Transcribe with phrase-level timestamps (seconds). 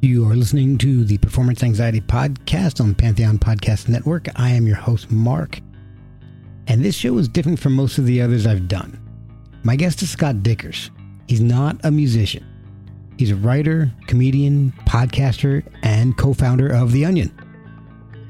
[0.00, 4.28] You are listening to the Performance Anxiety Podcast on Pantheon Podcast Network.
[4.36, 5.58] I am your host, Mark.
[6.68, 9.00] And this show is different from most of the others I've done.
[9.64, 10.90] My guest is Scott Dikkers.
[11.26, 12.46] He's not a musician,
[13.18, 17.36] he's a writer, comedian, podcaster, and co founder of The Onion.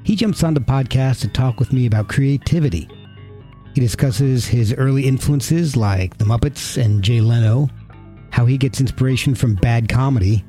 [0.04, 2.88] He jumps on the podcast to talk with me about creativity.
[3.74, 7.68] He discusses his early influences like The Muppets and Jay Leno,
[8.30, 10.46] how he gets inspiration from bad comedy,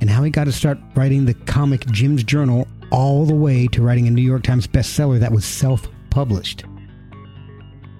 [0.00, 3.82] and how he got to start writing the comic Jim's Journal all the way to
[3.82, 6.64] writing a New York Times bestseller that was self published.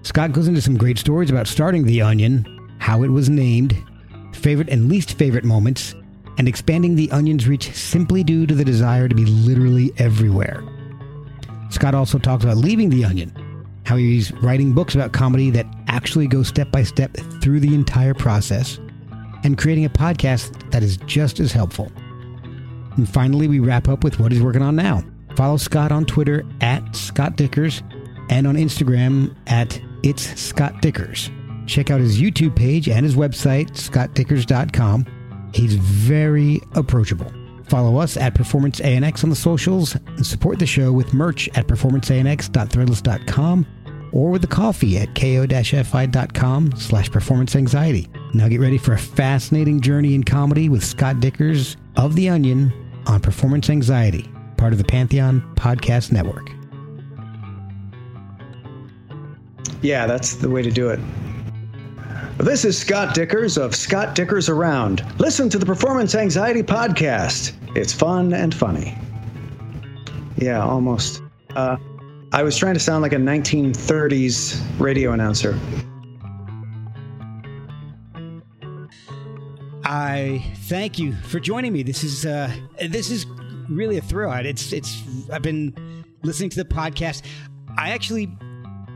[0.03, 3.77] Scott goes into some great stories about starting The Onion, how it was named,
[4.35, 5.95] favorite and least favorite moments,
[6.39, 10.63] and expanding The Onion's reach simply due to the desire to be literally everywhere.
[11.71, 13.33] Scott also talks about leaving The Onion,
[13.85, 18.15] how he's writing books about comedy that actually go step by step through the entire
[18.15, 18.79] process,
[19.45, 21.91] and creating a podcast that is just as helpful.
[22.97, 25.03] And finally, we wrap up with what he's working on now.
[25.37, 27.83] Follow Scott on Twitter at Scott Dikkers
[28.31, 31.31] and on Instagram at It's Scott Dikkers.
[31.67, 35.51] Check out his YouTube page and his website, scottdikkers.com.
[35.55, 37.33] He's very approachable.
[37.65, 41.67] Follow us at Performance ANX on the socials and support the show with merch at
[41.67, 43.67] performanceanx.threadless.com
[44.13, 48.09] or with a coffee at ko-fi.com slash performance anxiety.
[48.35, 52.73] Now get ready for a fascinating journey in comedy with Scott Dikkers of The Onion
[53.07, 56.51] on Performance Anxiety, part of the Pantheon Podcast Network.
[59.83, 60.99] Yeah, that's the way to do it.
[62.39, 65.05] This is Scott Dikkers of Scott Dikkers Around.
[65.21, 67.53] Listen to the Performance Anxiety Podcast.
[67.77, 68.99] It's fun and funny.
[70.39, 71.23] Yeah, almost.
[71.55, 71.77] Uh,
[72.33, 75.57] I was trying to sound like a 1930s radio announcer.
[79.85, 81.83] I thank you for joining me.
[81.83, 82.51] This is uh,
[82.89, 83.27] this is
[83.69, 84.33] really a thrill.
[84.33, 87.23] It's it's I've been listening to the podcast.
[87.77, 88.27] I actually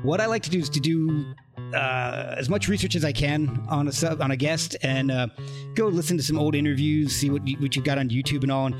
[0.02, 1.26] what I like to do is to do
[1.74, 5.26] uh, as much research as I can on a sub, on a guest and uh,
[5.74, 8.50] go listen to some old interviews, see what you, what you got on YouTube and
[8.50, 8.66] all.
[8.66, 8.76] And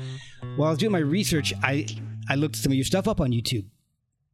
[0.57, 1.85] while I was doing my research, I
[2.27, 3.65] I looked some of your stuff up on YouTube,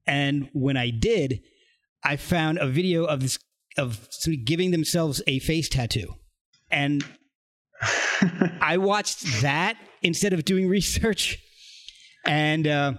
[0.08, 1.42] and when I did,
[2.06, 3.38] I found a video of this
[3.78, 6.16] of somebody giving themselves a face tattoo,
[6.72, 7.04] and
[8.62, 11.38] I watched that instead of doing research,
[12.26, 12.94] and uh,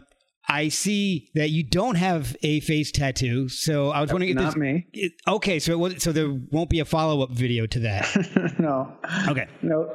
[0.48, 3.48] I see that you don't have a face tattoo.
[3.48, 4.86] So I was wondering if Not this, me.
[4.92, 8.54] it- okay, so it was, so there won't be a follow up video to that.
[8.58, 8.96] no.
[9.28, 9.90] Okay, No.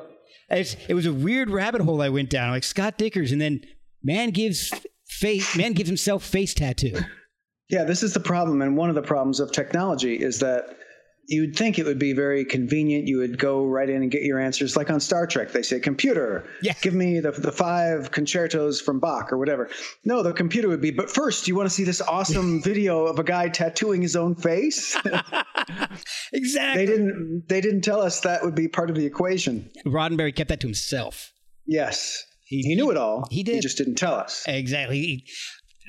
[0.50, 2.52] it's, it was a weird rabbit hole I went down.
[2.52, 3.62] Like Scott Dikkers, and then
[4.04, 4.72] man gives
[5.08, 6.96] face man gives himself face tattoo.
[7.70, 8.62] Yeah, this is the problem.
[8.62, 10.76] And one of the problems of technology is that
[11.28, 13.08] you'd think it would be very convenient.
[13.08, 14.76] You would go right in and get your answers.
[14.76, 16.74] Like on Star Trek, they say, computer, Yeah.
[16.82, 19.70] give me the, the five concertos from Bach or whatever.
[20.04, 23.20] No, the computer would be, but first, you want to see this awesome video of
[23.20, 24.98] a guy tattooing his own face?
[26.34, 26.86] Exactly.
[26.86, 29.70] they didn't they didn't tell us that would be part of the equation.
[29.86, 31.32] Roddenberry kept that to himself.
[31.66, 32.24] Yes.
[32.46, 33.28] He, he knew it all.
[33.30, 33.56] He did.
[33.56, 34.44] He just didn't tell us.
[34.48, 35.24] Exactly.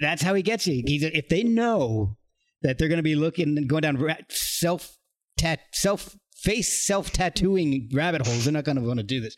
[0.00, 0.82] That's how he gets you.
[0.86, 2.16] He's, if they know
[2.62, 3.98] that they're going to be looking and going down
[4.30, 4.96] self
[5.42, 9.36] tat self face self tattooing rabbit holes, they're not going to want to do this.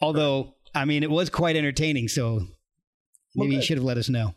[0.00, 2.08] Although, I mean, it was quite entertaining.
[2.08, 2.40] So
[3.34, 4.34] maybe you should have let us know.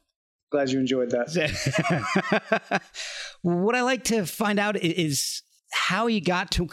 [0.52, 2.82] Glad you enjoyed that.
[3.42, 6.68] what I like to find out is how you got to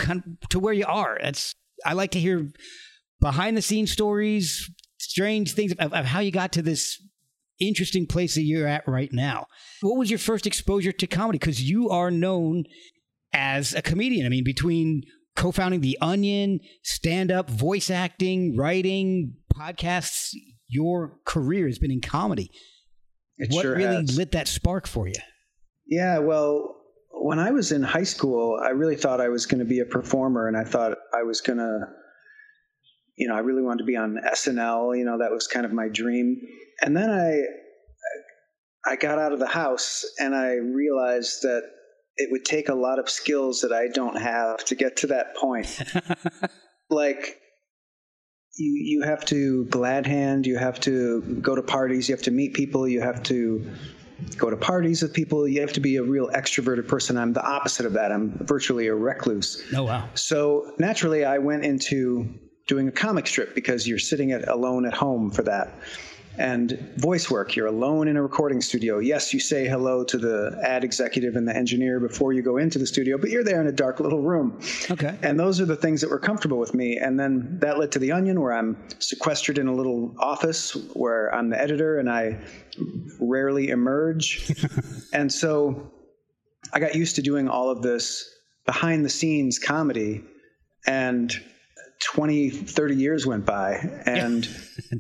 [0.51, 1.19] to where you are.
[1.23, 1.55] That's
[1.87, 2.49] I like to hear
[3.21, 4.69] behind the scenes stories,
[4.99, 7.01] strange things of, of how you got to this
[7.61, 9.47] interesting place that you're at right now.
[9.81, 11.39] What was your first exposure to comedy?
[11.39, 12.65] Because you are known
[13.33, 14.27] as a comedian.
[14.27, 15.03] I mean, between
[15.37, 20.31] co founding The Onion, stand up, voice acting, writing, podcasts,
[20.69, 22.51] your career has been in comedy.
[23.39, 24.17] It what sure really has.
[24.17, 25.15] lit that spark for you?
[25.87, 26.77] Yeah, well,
[27.11, 29.85] when I was in high school, I really thought I was going to be a
[29.85, 31.81] performer, and I thought I was going to,
[33.17, 34.99] you know, I really wanted to be on SNL.
[34.99, 36.41] You know, that was kind of my dream.
[36.83, 37.43] And then I,
[38.91, 41.63] I got out of the house, and I realized that
[42.19, 45.37] it would take a lot of skills that I don't have to get to that
[45.37, 45.83] point.
[46.91, 47.41] like
[48.57, 52.31] you you have to glad hand, you have to go to parties, you have to
[52.31, 53.71] meet people, you have to
[54.37, 55.47] go to parties with people.
[55.47, 57.17] You have to be a real extroverted person.
[57.17, 58.11] I'm the opposite of that.
[58.11, 59.63] I'm virtually a recluse.
[59.75, 60.09] Oh wow!
[60.15, 62.29] So naturally, I went into
[62.67, 65.73] doing a comic strip because you're sitting at, alone at home for that
[66.39, 67.57] and voice work.
[67.57, 69.01] You're alone in a recording studio.
[69.01, 72.79] Yes, you say hello to the ad executive and the engineer before you go into
[72.79, 74.61] the studio, but you're there in a dark little room.
[74.89, 75.19] Okay.
[75.23, 76.97] And those are the things that were comfortable with me.
[76.97, 81.35] And then that led to The Onion, where I'm sequestered in a little office where
[81.35, 82.41] I'm the editor and I
[83.19, 84.55] rarely emerge.
[85.13, 85.91] and so
[86.73, 88.33] I got used to doing all of this
[88.65, 90.23] behind the scenes comedy.
[90.87, 91.37] And
[92.01, 93.75] 20, 30 years went by
[94.07, 94.49] and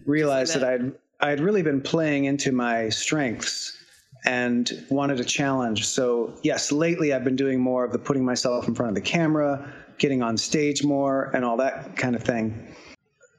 [0.05, 0.61] realized that.
[0.61, 3.76] that I'd I had really been playing into my strengths
[4.25, 5.87] and wanted a challenge.
[5.87, 9.00] So, yes, lately I've been doing more of the putting myself in front of the
[9.00, 12.75] camera, getting on stage more, and all that kind of thing.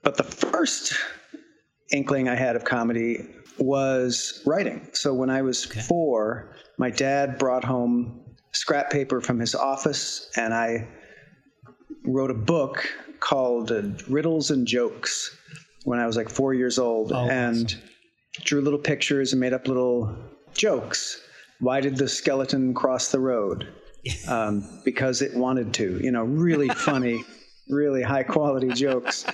[0.04, 0.94] But the first
[1.92, 3.28] inkling I had of comedy
[3.58, 4.88] was writing.
[4.92, 5.80] So, when I was okay.
[5.80, 8.22] four, my dad brought home
[8.52, 10.88] scrap paper from his office, and I
[12.04, 12.86] wrote a book
[13.22, 15.38] called uh, Riddles and Jokes
[15.84, 17.80] when I was like four years old oh, and awesome.
[18.44, 20.16] drew little pictures and made up little
[20.54, 21.22] jokes.
[21.60, 23.68] Why did the skeleton cross the road?
[24.30, 27.22] Um, because it wanted to, you know, really funny,
[27.68, 29.26] really high quality jokes.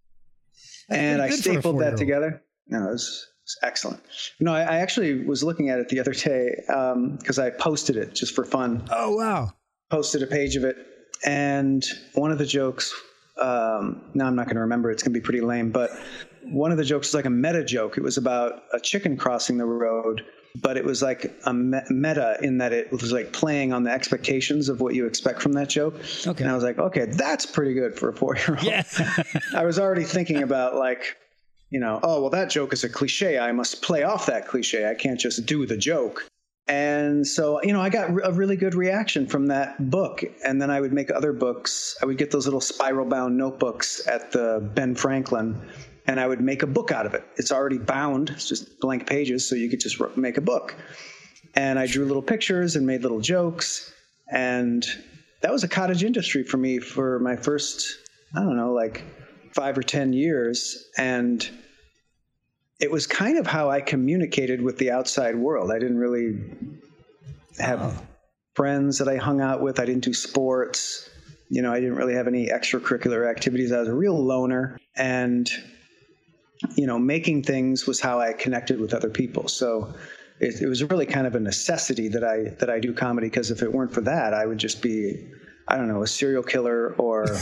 [0.90, 2.42] and I stapled that together.
[2.66, 4.02] No, it was, it was excellent.
[4.40, 7.96] No, I, I, actually was looking at it the other day because um, I posted
[7.96, 8.84] it just for fun.
[8.90, 9.52] Oh, wow.
[9.90, 10.76] Posted a page of it.
[11.24, 11.84] And
[12.14, 12.92] one of the jokes
[13.40, 14.90] um, now I'm not going to remember.
[14.90, 15.70] It's going to be pretty lame.
[15.70, 15.90] But
[16.42, 17.98] one of the jokes was like a meta joke.
[17.98, 20.24] It was about a chicken crossing the road,
[20.60, 24.68] but it was like a meta in that it was like playing on the expectations
[24.68, 25.94] of what you expect from that joke.
[26.26, 26.44] Okay.
[26.44, 28.62] And I was like, okay, that's pretty good for a four year old.
[28.62, 28.84] Yeah.
[29.54, 31.16] I was already thinking about like,
[31.70, 33.38] you know, oh, well, that joke is a cliche.
[33.38, 34.88] I must play off that cliche.
[34.88, 36.28] I can't just do the joke.
[36.66, 40.24] And so, you know, I got a really good reaction from that book.
[40.46, 41.96] And then I would make other books.
[42.00, 45.60] I would get those little spiral bound notebooks at the Ben Franklin,
[46.06, 47.24] and I would make a book out of it.
[47.36, 50.74] It's already bound, it's just blank pages, so you could just make a book.
[51.54, 53.92] And I drew little pictures and made little jokes.
[54.32, 54.84] And
[55.42, 57.86] that was a cottage industry for me for my first,
[58.34, 59.04] I don't know, like
[59.52, 60.88] five or 10 years.
[60.96, 61.48] And
[62.80, 65.70] it was kind of how I communicated with the outside world.
[65.70, 66.42] I didn't really
[67.58, 68.06] have oh.
[68.54, 69.78] friends that I hung out with.
[69.78, 71.08] I didn't do sports.
[71.48, 73.70] You know, I didn't really have any extracurricular activities.
[73.70, 74.78] I was a real loner.
[74.96, 75.50] And,
[76.74, 79.48] you know, making things was how I connected with other people.
[79.48, 79.94] So
[80.40, 83.50] it, it was really kind of a necessity that I that I do comedy because
[83.50, 85.28] if it weren't for that, I would just be,
[85.68, 87.26] I don't know, a serial killer or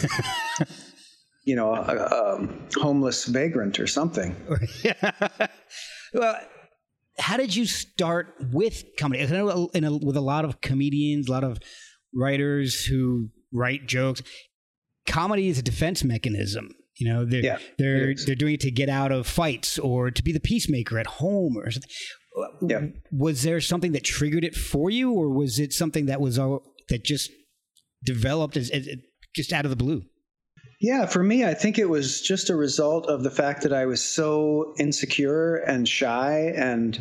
[1.44, 4.34] you know, a, a um, homeless vagrant or something.
[6.14, 6.38] well,
[7.18, 9.22] how did you start with comedy?
[9.22, 11.58] I know a, with a lot of comedians, a lot of
[12.14, 14.22] writers who write jokes,
[15.06, 16.70] comedy is a defense mechanism.
[16.98, 20.22] You know, they're yeah, they're they're doing it to get out of fights or to
[20.22, 21.90] be the peacemaker at home or something.
[22.66, 22.80] Yeah.
[23.10, 27.04] Was there something that triggered it for you, or was it something that was that
[27.04, 27.30] just
[28.04, 28.88] developed as, as
[29.34, 30.02] just out of the blue?
[30.82, 33.86] Yeah, for me, I think it was just a result of the fact that I
[33.86, 37.00] was so insecure and shy and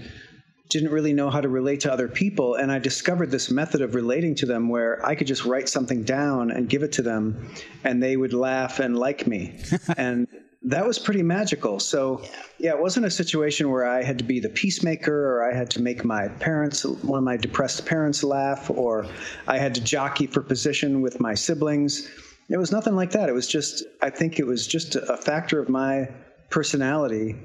[0.69, 2.53] didn't really know how to relate to other people.
[2.53, 6.03] And I discovered this method of relating to them where I could just write something
[6.03, 7.51] down and give it to them,
[7.83, 9.57] and they would laugh and like me.
[9.97, 10.27] and
[10.61, 11.79] that was pretty magical.
[11.79, 12.21] So,
[12.59, 12.73] yeah.
[12.73, 15.81] it wasn't a situation where I had to be the peacemaker or I had to
[15.81, 19.07] make my parents, one of my depressed parents, laugh or
[19.47, 22.07] I had to jockey for position with my siblings.
[22.51, 23.29] It was nothing like that.
[23.29, 26.09] It was just, I think it was just a factor of my
[26.49, 27.35] personality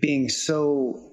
[0.00, 1.08] being so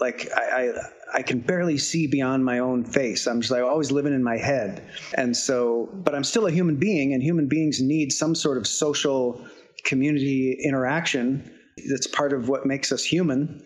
[0.00, 0.72] like I, I,
[1.14, 3.26] I can barely see beyond my own face.
[3.26, 4.88] I'm just like always living in my head.
[5.14, 8.66] And so, but I'm still a human being, and human beings need some sort of
[8.66, 9.44] social
[9.84, 11.52] community interaction
[11.90, 13.64] that's part of what makes us human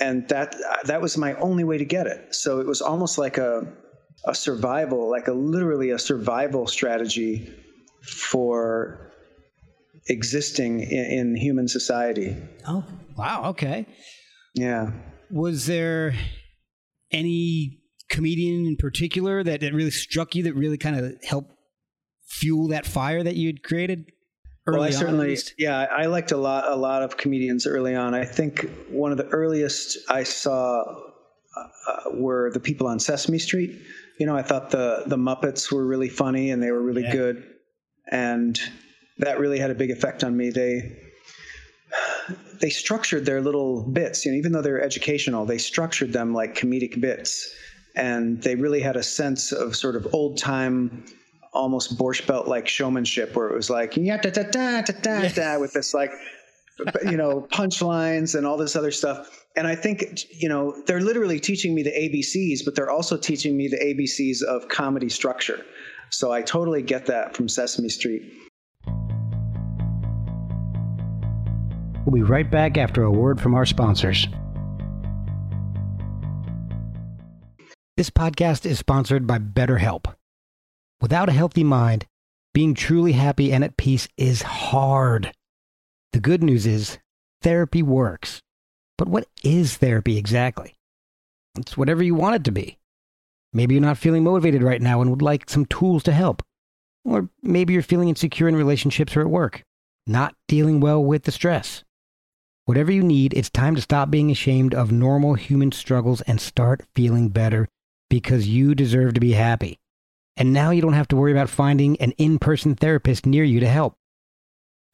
[0.00, 3.36] and that that was my only way to get it so it was almost like
[3.36, 3.66] a
[4.24, 7.52] a survival like a literally a survival strategy
[8.06, 9.12] for
[10.08, 12.36] existing in, in human society
[12.68, 12.84] oh
[13.16, 13.86] wow okay
[14.54, 14.90] yeah
[15.30, 16.14] was there
[17.10, 17.80] any
[18.10, 21.52] comedian in particular that, that really struck you that really kind of helped
[22.28, 24.04] fuel that fire that you had created
[24.66, 28.14] well, I certainly, yeah, I liked a lot, a lot of comedians early on.
[28.14, 33.38] I think one of the earliest I saw uh, uh, were the people on Sesame
[33.38, 33.82] Street.
[34.18, 37.12] You know, I thought the the Muppets were really funny and they were really yeah.
[37.12, 37.44] good,
[38.08, 38.58] and
[39.18, 40.50] that really had a big effect on me.
[40.50, 40.96] They
[42.60, 46.54] they structured their little bits, you know, even though they're educational, they structured them like
[46.54, 47.54] comedic bits,
[47.94, 51.04] and they really had a sense of sort of old time
[51.52, 55.28] almost Borscht Belt like showmanship where it was like yeah da da da da da
[55.28, 56.10] da with this like
[57.04, 59.46] you know punchlines and all this other stuff.
[59.56, 63.56] And I think you know they're literally teaching me the ABCs, but they're also teaching
[63.56, 65.64] me the ABCs of comedy structure.
[66.14, 68.22] So I totally get that from Sesame Street.
[72.06, 74.28] We'll be right back after a word from our sponsors.
[77.96, 80.14] This podcast is sponsored by BetterHelp.
[81.00, 82.06] Without a healthy mind,
[82.52, 85.32] being truly happy and at peace is hard.
[86.12, 86.98] The good news is
[87.42, 88.40] therapy works.
[88.98, 90.76] But what is therapy exactly?
[91.58, 92.78] It's whatever you want it to be.
[93.54, 96.42] Maybe you're not feeling motivated right now and would like some tools to help.
[97.04, 99.62] Or maybe you're feeling insecure in relationships or at work,
[100.06, 101.84] not dealing well with the stress.
[102.64, 106.82] Whatever you need, it's time to stop being ashamed of normal human struggles and start
[106.96, 107.68] feeling better
[108.10, 109.78] because you deserve to be happy.
[110.36, 113.60] And now you don't have to worry about finding an in person therapist near you
[113.60, 113.94] to help.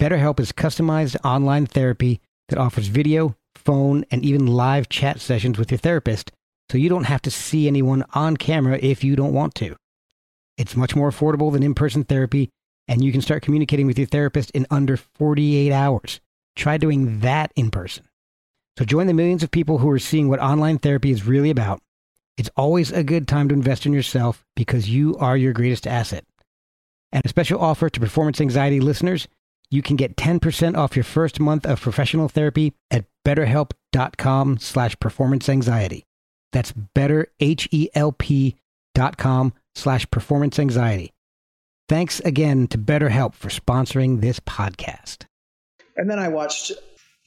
[0.00, 5.71] BetterHelp is customized online therapy that offers video, phone, and even live chat sessions with
[5.71, 6.33] your therapist,
[6.71, 9.77] so you don't have to see anyone on camera if you don't want to.
[10.57, 12.50] It's much more affordable than in person therapy,
[12.87, 16.21] and you can start communicating with your therapist in under 48 hours.
[16.57, 18.05] Try doing that in person.
[18.79, 21.81] So join the millions of people who are seeing what online therapy is really about
[22.41, 26.25] it's always a good time to invest in yourself because you are your greatest asset.
[27.12, 29.29] And a special offer to performance anxiety listeners,
[29.71, 35.50] you can get 10% off your first month of professional therapy at betterhelp.com slash performance
[35.50, 36.07] anxiety.
[36.52, 41.12] That's betterhelp.com slash performance anxiety.
[41.88, 45.26] Thanks again to BetterHelp for sponsoring this podcast.
[45.97, 46.73] And then I watched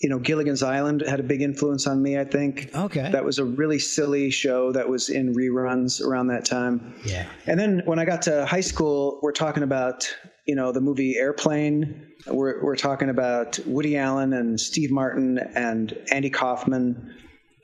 [0.03, 2.69] you know, Gilligan's Island had a big influence on me, I think.
[2.75, 3.09] Okay.
[3.09, 6.93] That was a really silly show that was in reruns around that time.
[7.05, 7.25] Yeah.
[7.47, 10.13] And then when I got to high school, we're talking about,
[10.45, 12.05] you know, the movie Airplane.
[12.27, 17.15] We're, we're talking about Woody Allen and Steve Martin and Andy Kaufman.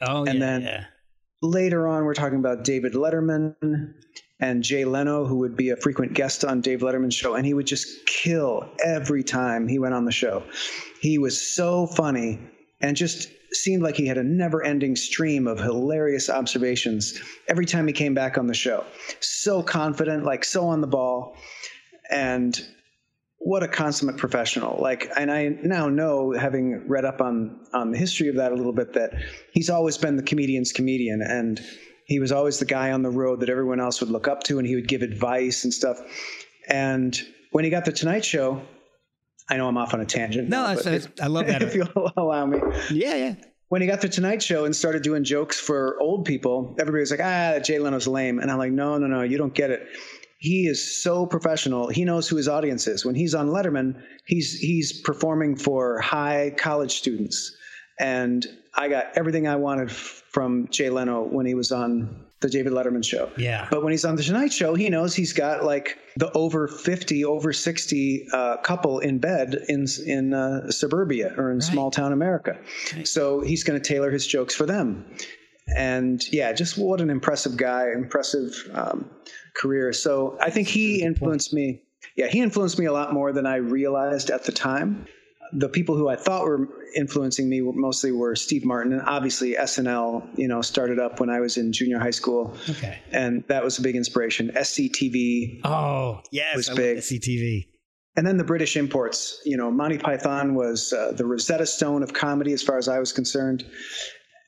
[0.01, 0.39] Oh, and yeah.
[0.39, 0.85] then yeah.
[1.41, 3.93] Later on, we're talking about David Letterman
[4.39, 7.53] and Jay Leno, who would be a frequent guest on Dave Letterman's show, and he
[7.53, 10.43] would just kill every time he went on the show.
[11.01, 12.39] He was so funny
[12.81, 17.87] and just seemed like he had a never ending stream of hilarious observations every time
[17.87, 18.85] he came back on the show.
[19.19, 21.35] So confident, like so on the ball.
[22.09, 22.59] And
[23.39, 24.79] what a consummate professional.
[24.81, 28.55] Like, and I now know, having read up on, on the history of that a
[28.55, 29.13] little bit, that
[29.53, 31.21] he's always been the comedian's comedian.
[31.21, 31.59] And
[32.05, 34.59] he was always the guy on the road that everyone else would look up to
[34.59, 35.99] and he would give advice and stuff.
[36.67, 37.19] And
[37.51, 38.61] when he got the Tonight Show,
[39.49, 40.49] I know I'm off on a tangent.
[40.49, 41.61] No, if, I love that.
[41.69, 42.59] If you'll allow me.
[42.91, 43.35] Yeah, yeah.
[43.69, 47.11] When he got the Tonight Show and started doing jokes for old people, everybody was
[47.11, 48.39] like, ah, Jay Leno's lame.
[48.39, 49.87] And I'm like, no, no, no, you don't get it.
[50.39, 51.89] He is so professional.
[51.89, 53.05] He knows who his audience is.
[53.05, 57.55] When he's on Letterman, he's he's performing for high college students.
[57.99, 62.71] And I got everything I wanted from Jay Leno when he was on the David
[62.71, 63.29] Letterman show.
[63.37, 63.67] Yeah.
[63.69, 67.25] But when he's on the Tonight Show, he knows he's got like the over 50,
[67.25, 71.63] over 60 uh, couple in bed in in uh, suburbia or in right.
[71.63, 72.57] small town America.
[72.87, 73.03] Okay.
[73.03, 75.05] So he's going to tailor his jokes for them.
[75.75, 79.09] And yeah, just what an impressive guy, impressive um,
[79.55, 79.93] career.
[79.93, 81.81] So I think he influenced me.
[82.15, 85.05] Yeah, he influenced me a lot more than I realized at the time.
[85.53, 89.53] the people who I thought were influencing me were mostly were Steve Martin and obviously
[89.55, 90.27] SNL.
[90.37, 92.55] You know, started up when I was in junior high school.
[92.69, 92.99] Okay.
[93.11, 94.51] and that was a big inspiration.
[94.55, 96.55] SCTV, Oh, yes.
[96.55, 96.95] Was I big.
[96.97, 97.67] love CTV.
[98.15, 99.41] and then the British imports.
[99.45, 102.99] You know, Monty Python was uh, the Rosetta Stone of comedy, as far as I
[102.99, 103.65] was concerned.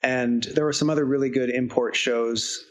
[0.04, 2.64] And there were some other really good import shows,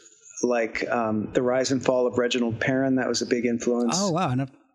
[0.43, 2.95] like um, The Rise and Fall of Reginald Perrin.
[2.95, 3.95] That was a big influence.
[3.97, 4.29] Oh, wow.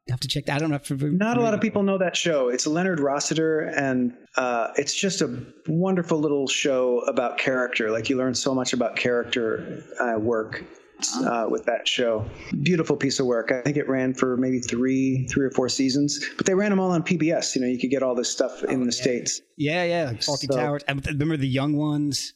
[0.09, 0.57] I have to check that.
[0.57, 2.49] I don't know if Not a lot of people know that show.
[2.49, 7.91] It's Leonard Rossiter, and uh, it's just a wonderful little show about character.
[7.91, 10.65] Like you learn so much about character uh, work
[11.17, 12.25] uh, with that show.
[12.63, 13.51] Beautiful piece of work.
[13.51, 16.79] I think it ran for maybe three, three or four seasons, but they ran them
[16.79, 17.57] all on PBS.
[17.57, 19.41] You know, you could get all this stuff in the states.
[19.57, 20.05] Yeah, yeah.
[20.11, 20.85] Like Fawlty So- Towers.
[20.89, 22.33] I remember the young ones.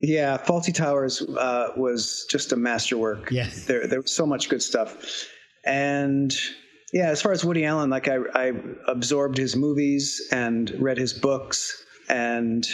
[0.00, 3.30] Yeah, Fawlty Towers uh, was just a masterwork.
[3.30, 3.48] Yeah.
[3.66, 5.26] there there was so much good stuff,
[5.64, 6.32] and
[6.92, 8.52] yeah, as far as Woody Allen, like I I
[8.86, 12.64] absorbed his movies and read his books, and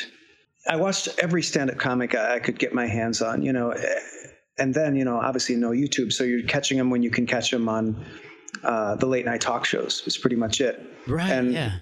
[0.68, 3.42] I watched every stand-up comic I, I could get my hands on.
[3.42, 3.74] You know,
[4.58, 7.50] and then you know obviously no YouTube, so you're catching them when you can catch
[7.50, 8.04] them on
[8.62, 10.04] uh, the late night talk shows.
[10.04, 10.78] Was pretty much it.
[11.06, 11.30] Right.
[11.30, 11.76] And- yeah.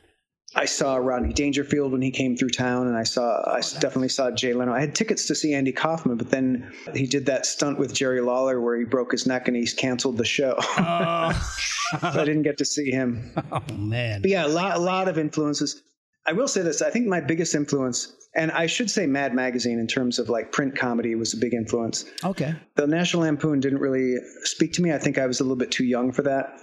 [0.54, 4.10] I saw Rodney Dangerfield when he came through town, and I saw I oh, definitely
[4.10, 4.72] saw Jay Leno.
[4.72, 8.20] I had tickets to see Andy Kaufman, but then he did that stunt with Jerry
[8.20, 10.56] Lawler where he broke his neck and he canceled the show.
[10.58, 11.32] Oh,
[12.00, 13.32] so I didn't get to see him.
[13.50, 14.20] oh man.
[14.20, 15.82] But yeah, a lot, a lot of influences.
[16.26, 19.78] I will say this: I think my biggest influence, and I should say Mad Magazine
[19.78, 22.04] in terms of like print comedy, was a big influence.
[22.22, 22.54] Okay.
[22.76, 24.92] The National Lampoon didn't really speak to me.
[24.92, 26.58] I think I was a little bit too young for that.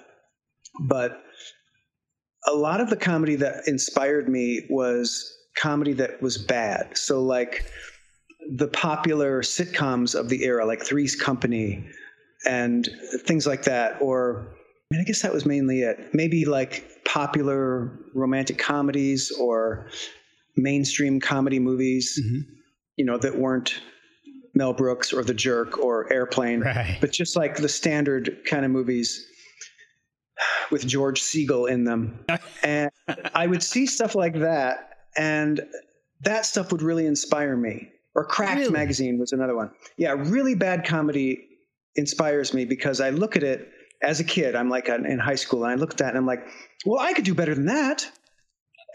[0.81, 1.23] But
[2.51, 6.97] a lot of the comedy that inspired me was comedy that was bad.
[6.97, 7.65] So, like
[8.51, 11.85] the popular sitcoms of the era, like Three's Company
[12.47, 12.87] and
[13.25, 14.01] things like that.
[14.01, 16.13] Or, I mean, I guess that was mainly it.
[16.13, 19.89] Maybe like popular romantic comedies or
[20.55, 22.41] mainstream comedy movies, Mhm.
[22.95, 23.81] you know, that weren't
[24.55, 26.97] Mel Brooks or The Jerk or Airplane, Right.
[27.01, 29.25] but just like the standard kind of movies
[30.71, 32.19] with George Segal in them.
[32.63, 32.91] and
[33.33, 35.61] I would see stuff like that, and
[36.21, 37.89] that stuff would really inspire me.
[38.15, 38.71] Or Cracked Really?
[38.71, 39.71] magazine was another one.
[39.97, 41.47] Yeah, really bad comedy
[41.95, 43.69] inspires me because I look at it
[44.01, 44.55] as a kid.
[44.55, 46.45] I'm like in high school, and I look at that and I'm like,
[46.85, 48.09] well, I could do better than that.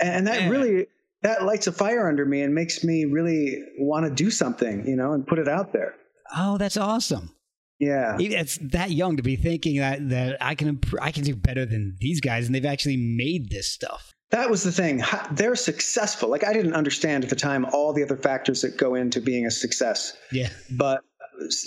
[0.00, 0.48] And that Yeah.
[0.48, 0.86] really
[1.22, 4.94] that lights a fire under me and makes me really want to do something, you
[4.96, 5.94] know, and put it out there.
[6.36, 7.30] Oh, that's awesome.
[7.78, 8.16] Yeah.
[8.18, 11.66] It's that young to be thinking that that I can imp- I can do better
[11.66, 14.14] than these guys, and they've actually made this stuff.
[14.30, 15.02] That was the thing.
[15.32, 16.28] They're successful.
[16.28, 19.46] Like I didn't understand at the time all the other factors that go into being
[19.46, 20.16] a success.
[20.32, 20.48] Yeah.
[20.70, 21.02] But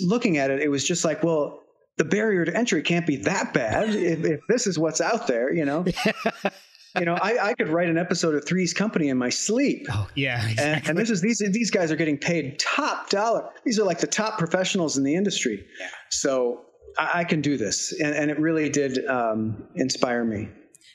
[0.00, 1.62] looking at it, it was just like, well,
[1.96, 5.52] the barrier to entry can't be that bad if, if this is what's out there,
[5.52, 5.84] you know.
[6.98, 9.86] you know, I, I could write an episode of Three's Company in my sleep.
[9.92, 10.40] Oh, yeah.
[10.42, 10.90] And, Exactly.
[10.90, 13.48] and this is these these guys are getting paid top dollar.
[13.64, 15.64] These are like the top professionals in the industry.
[15.80, 15.86] Yeah.
[16.10, 16.62] So
[16.98, 20.48] I, I can do this, and, and it really did um, inspire me.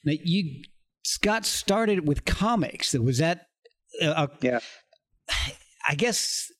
[0.03, 0.63] now, you
[1.05, 2.93] Scott started with comics.
[2.93, 3.47] Was that?
[4.01, 4.59] Uh, Yeah.
[5.87, 6.51] I guess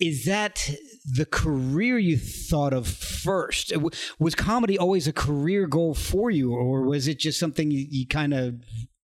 [0.00, 0.70] is that
[1.04, 3.72] the career you thought of first?
[4.18, 8.06] Was comedy always a career goal for you, or was it just something you, you
[8.06, 8.56] kind of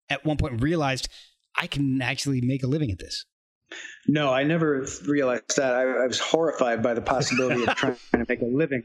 [0.10, 1.08] at one point realized
[1.58, 3.26] I can actually make a living at this?
[4.08, 5.74] No, I never realized that.
[5.74, 8.84] I, I was horrified by the possibility of trying to make a living.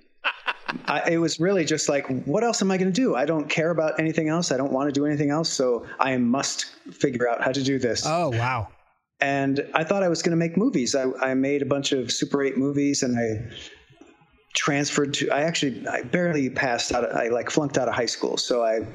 [0.86, 3.14] I, it was really just like, what else am I going to do?
[3.14, 4.52] I don't care about anything else.
[4.52, 5.48] I don't want to do anything else.
[5.48, 8.04] So I must figure out how to do this.
[8.06, 8.68] Oh wow!
[9.20, 10.94] And I thought I was going to make movies.
[10.94, 13.54] I, I made a bunch of Super 8 movies and I
[14.54, 18.06] transferred to, I actually, I barely passed out, of, I like flunked out of high
[18.06, 18.36] school.
[18.36, 18.86] So I,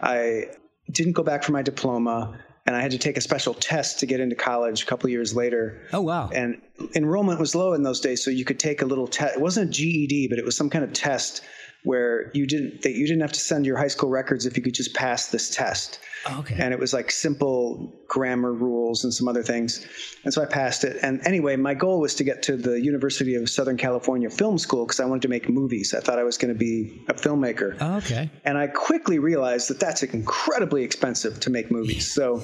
[0.00, 0.46] I
[0.90, 2.38] didn't go back for my diploma
[2.68, 5.34] and I had to take a special test to get into college a couple years
[5.34, 5.80] later.
[5.94, 6.28] Oh wow!
[6.34, 6.60] And
[6.94, 8.22] enrollment was low in those days.
[8.22, 9.36] So you could take a little test.
[9.36, 11.42] It wasn't a GED, but it was some kind of test
[11.84, 14.62] where you didn't, that you didn't have to send your high school records if you
[14.62, 16.56] could just pass this test oh, okay.
[16.58, 19.86] and it was like simple grammar rules and some other things.
[20.24, 20.96] And so I passed it.
[21.02, 24.86] And anyway, my goal was to get to the University of Southern California Film School
[24.86, 25.94] because I wanted to make movies.
[25.94, 27.76] I thought I was going to be a filmmaker.
[27.80, 28.30] Oh, okay.
[28.44, 32.12] And I quickly realized that that's incredibly expensive to make movies.
[32.12, 32.42] So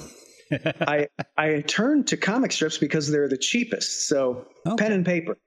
[0.81, 4.07] I I turned to comic strips because they're the cheapest.
[4.07, 4.83] So Okay.
[4.83, 5.37] pen and paper.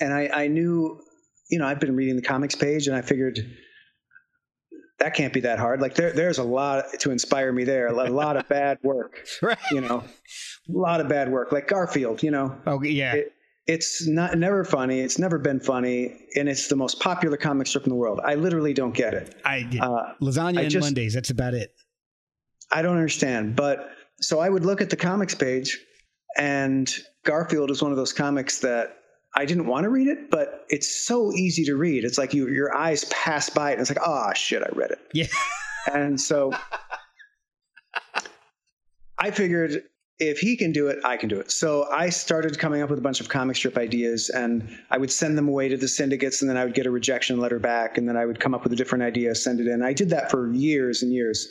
[0.00, 1.00] And I, I knew,
[1.50, 3.38] you know, I've been reading the comics page and I figured
[4.98, 5.80] that can't be that hard.
[5.80, 7.86] Like there, there's a lot to inspire me there.
[7.88, 9.56] A lot, of bad work, Right.
[9.72, 10.04] you know,
[10.68, 11.52] a lot of bad work.
[11.52, 13.14] Like Garfield, you know, Oh yeah.
[13.14, 13.32] it,
[13.66, 15.00] it's not never funny.
[15.00, 18.20] It's never been funny, and it's the most popular comic strip in the world.
[18.24, 19.34] I literally don't get it.
[19.44, 21.14] I did Uh, lasagna I and just- Mondays.
[21.14, 21.72] That's about it.
[22.72, 23.56] I don't understand.
[23.56, 23.88] But
[24.20, 25.78] so I would look at the comics page,
[26.36, 26.92] and
[27.24, 28.96] Garfield is one of those comics that
[29.34, 32.04] I didn't want to read it, but it's so easy to read.
[32.04, 34.90] It's like you your eyes pass by it, and it's like, oh shit, I read
[34.90, 34.98] it.
[35.12, 35.26] Yeah.
[35.92, 36.52] And so
[39.18, 39.84] I figured
[40.20, 41.50] if he can do it, I can do it.
[41.50, 45.10] So I started coming up with a bunch of comic strip ideas and I would
[45.10, 47.96] send them away to the syndicates and then I would get a rejection letter back
[47.96, 49.82] and then I would come up with a different idea, send it in.
[49.82, 51.50] I did that for years and years.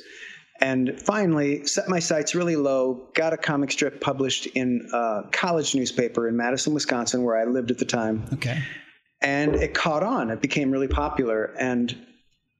[0.61, 5.73] And finally, set my sights really low, got a comic strip published in a college
[5.75, 8.25] newspaper in Madison, Wisconsin, where I lived at the time.
[8.33, 8.61] Okay.
[9.21, 10.29] And it caught on.
[10.29, 11.53] It became really popular.
[11.59, 11.95] And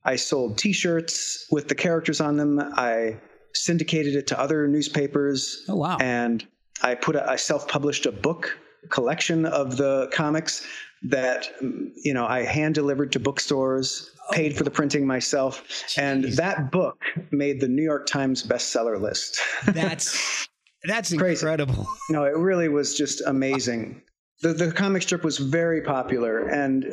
[0.04, 2.60] I sold t shirts with the characters on them.
[2.60, 3.20] I
[3.54, 5.66] syndicated it to other newspapers.
[5.68, 5.98] Oh, wow.
[6.00, 6.46] And
[6.82, 8.58] I put a, I self-published a book
[8.90, 10.66] collection of the comics
[11.04, 15.64] that you know I hand delivered to bookstores, paid for the printing myself,
[15.98, 19.40] and that book made the New York Times bestseller list.
[19.66, 20.48] That's
[20.84, 21.88] that's incredible.
[22.10, 24.02] no, it really was just amazing.
[24.42, 26.86] The the comic strip was very popular, and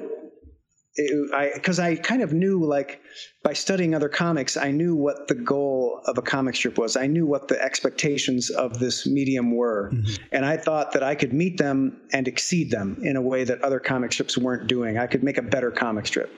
[0.96, 3.00] it, I because I kind of knew like
[3.44, 6.96] by studying other comics, I knew what the goal of a comic strip was.
[6.96, 10.24] I knew what the expectations of this medium were, mm-hmm.
[10.32, 13.62] and I thought that I could meet them and exceed them in a way that
[13.62, 14.98] other comic strips weren't doing.
[14.98, 16.32] I could make a better comic strip.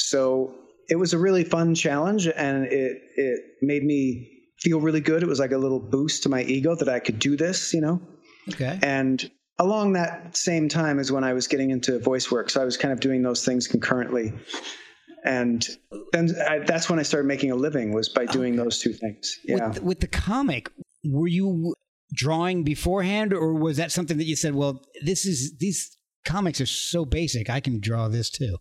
[0.00, 0.54] So
[0.88, 5.22] it was a really fun challenge, and it it made me feel really good.
[5.22, 7.80] It was like a little boost to my ego that I could do this, you
[7.80, 8.00] know.
[8.48, 8.78] Okay.
[8.82, 12.50] And along that same time is when I was getting into voice work.
[12.50, 14.32] So I was kind of doing those things concurrently.
[15.24, 15.66] And
[16.12, 19.38] then I, that's when I started making a living was by doing those two things.
[19.44, 19.68] Yeah.
[19.68, 20.70] With, with the comic,
[21.04, 21.74] were you
[22.12, 26.66] drawing beforehand, or was that something that you said, "Well, this is these comics are
[26.66, 28.56] so basic, I can draw this too"?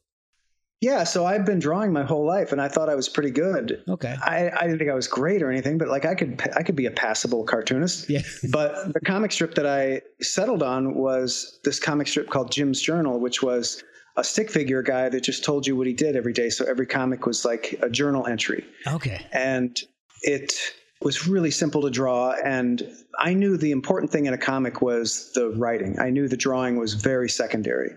[0.82, 1.04] Yeah.
[1.04, 3.84] So I've been drawing my whole life and I thought I was pretty good.
[3.88, 4.16] Okay.
[4.22, 6.76] I, I didn't think I was great or anything, but like I could, I could
[6.76, 8.10] be a passable cartoonist.
[8.10, 8.22] Yeah.
[8.52, 13.20] but the comic strip that I settled on was this comic strip called Jim's Journal,
[13.20, 13.84] which was
[14.16, 16.50] a stick figure guy that just told you what he did every day.
[16.50, 18.66] So every comic was like a journal entry.
[18.88, 19.26] Okay.
[19.32, 19.80] and
[20.22, 20.54] it
[21.02, 22.84] was really simple to draw and
[23.20, 26.78] i knew the important thing in a comic was the writing i knew the drawing
[26.78, 27.92] was very secondary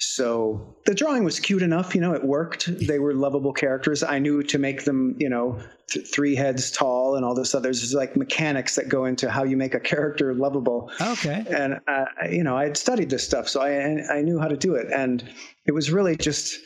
[0.00, 2.70] so the drawing was cute enough you know it worked.
[2.86, 4.02] They were lovable characters.
[4.02, 7.64] I knew to make them you know th- three heads tall and all this other
[7.68, 10.90] there's like mechanics that go into how you make a character lovable.
[11.00, 11.44] Okay.
[11.50, 13.70] and uh, you know i had studied this stuff so i
[14.12, 14.86] i knew how to do it.
[14.92, 15.22] And
[15.66, 16.58] it was really just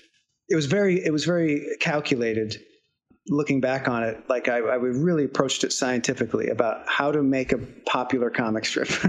[0.49, 2.61] it was very it was very calculated
[3.29, 4.19] looking back on it.
[4.29, 8.89] Like i, I really approached it scientifically about how to make a popular comic strip.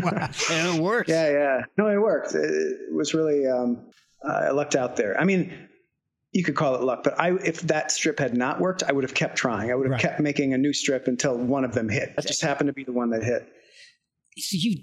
[0.51, 1.09] And it works.
[1.09, 1.62] yeah yeah.
[1.77, 2.33] No it worked.
[2.36, 3.89] It, it was really um
[4.23, 5.51] i lucked out there i mean
[6.31, 9.03] you could call it luck but i if that strip had not worked i would
[9.03, 10.01] have kept trying i would have Right.
[10.01, 12.83] kept making a new strip until one of them hit it just happened to be
[12.83, 13.47] the one that hit
[14.38, 14.77] So you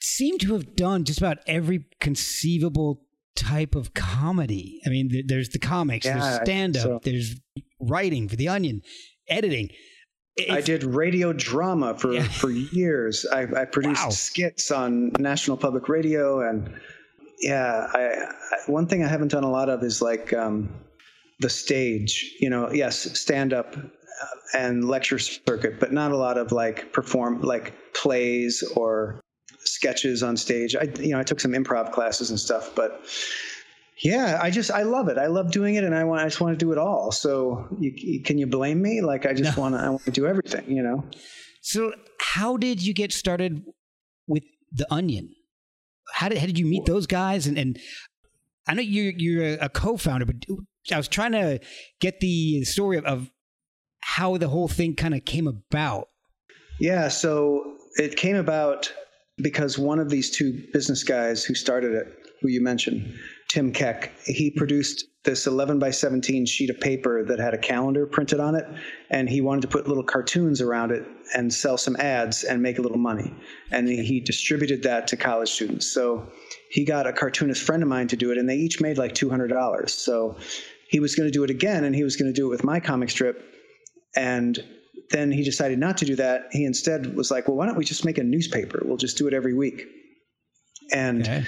[0.00, 3.00] seem to have done just about every conceivable
[3.36, 4.80] type of comedy.
[4.86, 7.00] I mean, there's the comics, Yeah, there's stand up, so.
[7.02, 7.34] there's
[7.80, 8.82] writing for The Onion,
[9.28, 9.70] editing.
[10.50, 12.22] I did radio drama for, Yeah.
[12.28, 13.24] for years.
[13.32, 14.10] I, I produced Wow.
[14.10, 16.70] skits on National Public Radio, and
[17.44, 20.56] yeah, I, I one thing I haven't done a lot of is like um,
[21.40, 22.34] the stage.
[22.40, 23.76] You know, yes, stand up
[24.54, 29.20] and lecture circuit, but not a lot of like perform like plays or
[29.64, 30.74] sketches on stage.
[30.76, 32.90] I you know I took some improv classes and stuff, but
[34.02, 35.18] yeah, I just I love it.
[35.18, 37.12] I love doing it, and I want I just want to do it all.
[37.12, 39.00] So you, you- can you blame me?
[39.02, 40.64] Like I just want to I want to do everything.
[40.68, 41.04] You know.
[41.60, 43.64] So, how did you get started
[44.26, 45.34] with The Onion?
[46.12, 47.46] How did, how did you meet those guys?
[47.46, 47.78] And, and
[48.66, 50.36] I know you're, you're a co founder, but
[50.92, 51.60] I was trying to
[52.00, 53.30] get the story of, of
[54.00, 56.08] how the whole thing kind of came about.
[56.80, 58.92] Yeah, so it came about
[59.38, 62.06] because one of these two business guys who started it,
[62.40, 63.14] who you mentioned,
[63.54, 68.04] Tim Keck, he produced this 11 by 17 sheet of paper that had a calendar
[68.04, 68.64] printed on it,
[69.10, 72.80] and he wanted to put little cartoons around it and sell some ads and make
[72.80, 73.32] a little money.
[73.70, 75.86] And he distributed that to college students.
[75.86, 76.26] So
[76.68, 79.12] he got a cartoonist friend of mine to do it, and they each made like
[79.12, 79.88] $200.
[79.88, 80.36] So
[80.88, 82.64] he was going to do it again, and he was going to do it with
[82.64, 83.40] my comic strip.
[84.16, 84.58] And
[85.10, 86.48] then he decided not to do that.
[86.50, 88.82] He instead was like, well, why don't we just make a newspaper?
[88.84, 89.86] We'll just do it every week.
[90.92, 91.44] And Okay.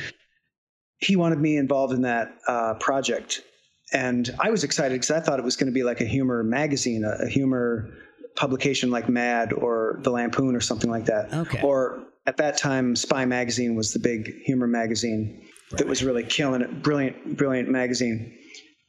[0.99, 3.43] He wanted me involved in that uh, project.
[3.93, 6.43] And I was excited because I thought it was going to be like a humor
[6.43, 7.91] magazine, a, a humor
[8.35, 11.33] publication like Mad or The Lampoon or something like that.
[11.33, 11.63] Okay.
[11.63, 16.63] Or at that time, Spy Magazine was the big humor magazine that was really killing
[16.63, 16.83] it.
[16.83, 18.37] Brilliant, brilliant magazine.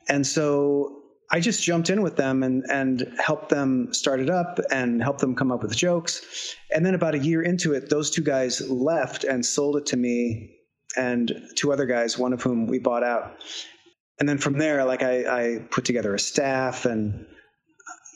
[0.09, 4.59] And so I just jumped in with them and and helped them start it up
[4.71, 6.55] and helped them come up with jokes.
[6.73, 9.97] And then about a year into it, those two guys left and sold it to
[9.97, 10.56] me
[10.95, 13.37] and two other guys, one of whom we bought out.
[14.19, 17.25] And then from there, like I, I put together a staff and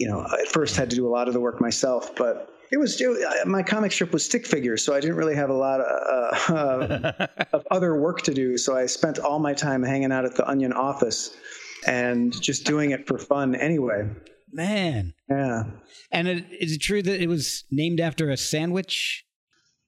[0.01, 2.77] you know, at first had to do a lot of the work myself, but it
[2.77, 5.81] was it, my comic strip was stick figures, so I didn't really have a lot
[5.81, 8.57] of, uh, of other work to do.
[8.57, 11.35] So I spent all my time hanging out at the Onion office
[11.85, 14.09] and just doing it for fun anyway.
[14.51, 15.63] Man, yeah.
[16.11, 19.25] And it, is it true that it was named after a sandwich?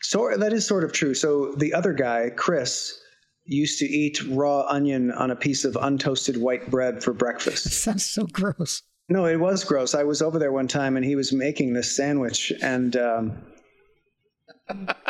[0.03, 1.13] So that is sort of true.
[1.13, 2.99] So the other guy, Chris,
[3.45, 7.63] used to eat raw onion on a piece of untoasted white bread for breakfast.
[7.63, 8.81] That sounds so gross.
[9.09, 9.95] No, it was gross.
[9.95, 13.37] I was over there one time and he was making this sandwich, and um,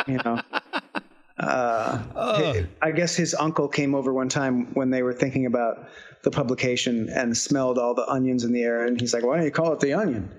[0.06, 0.40] you know,
[1.38, 2.64] uh, oh.
[2.80, 5.88] I guess his uncle came over one time when they were thinking about
[6.22, 9.44] the publication and smelled all the onions in the air, and he's like, "Why don't
[9.44, 10.30] you call it the Onion?"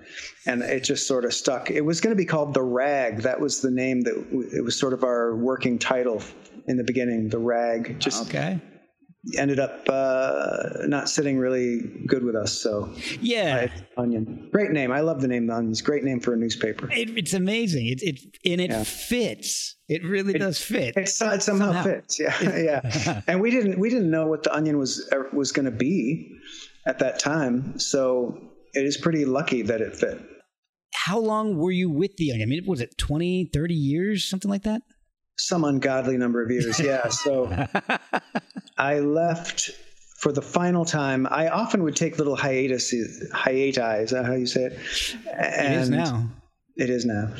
[0.46, 1.70] And it just sort of stuck.
[1.70, 3.18] It was going to be called the Rag.
[3.18, 4.16] That was the name that
[4.52, 6.22] it was sort of our working title
[6.66, 7.28] in the beginning.
[7.28, 8.00] The Rag.
[8.00, 8.60] Just okay
[9.36, 12.52] ended up uh, not sitting really good with us.
[12.52, 14.92] So yeah, Onion, great name.
[14.92, 15.82] I love the name the Onions.
[15.82, 16.90] Great name for a newspaper.
[16.90, 17.86] It, it's amazing.
[17.86, 18.84] It it and it yeah.
[18.84, 19.76] fits.
[19.88, 20.96] It really it, does fit.
[20.96, 22.20] It, it somehow, somehow, fits.
[22.20, 23.22] Yeah, yeah.
[23.26, 26.36] and we didn't we didn't know what the Onion was er, was going to be
[26.86, 27.78] at that time.
[27.78, 28.38] So
[28.74, 30.20] it is pretty lucky that it fit.
[30.94, 32.48] How long were you with the Onion?
[32.48, 34.82] I mean, was it 20, 30 years, something like that?
[35.38, 36.78] Some ungodly number of years.
[36.80, 37.08] Yeah.
[37.08, 37.66] So
[38.78, 39.70] I left
[40.18, 41.26] for the final time.
[41.30, 44.02] I often would take little hiatuses, hiati.
[44.02, 44.78] Is that how you say it?
[45.32, 46.28] And it is now.
[46.76, 47.32] It is now.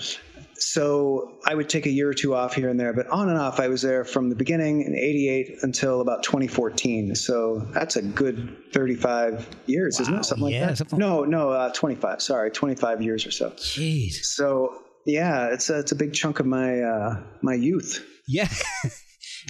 [0.59, 3.38] So I would take a year or two off here and there, but on and
[3.38, 7.14] off, I was there from the beginning in '88 until about 2014.
[7.14, 10.24] So that's a good 35 years, wow, isn't it?
[10.24, 10.78] Something yeah, like that.
[10.78, 12.22] Something no, no, uh, 25.
[12.22, 13.50] Sorry, 25 years or so.
[13.50, 14.14] Jeez.
[14.24, 18.04] So yeah, it's a, it's a big chunk of my uh, my youth.
[18.28, 18.48] Yeah,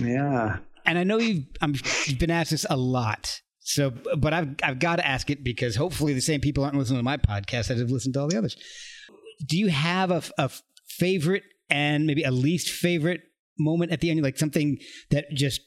[0.01, 0.59] yeah.
[0.85, 1.75] And I know you've I'm,
[2.07, 3.41] you've been asked this a lot.
[3.61, 7.01] So, but I've I've got to ask it because hopefully the same people aren't listening
[7.01, 8.57] to my podcast that have listened to all the others.
[9.45, 10.51] Do you have a, a
[10.87, 13.23] favorite and maybe a least favorite
[13.59, 14.79] moment at the end, like something
[15.11, 15.61] that just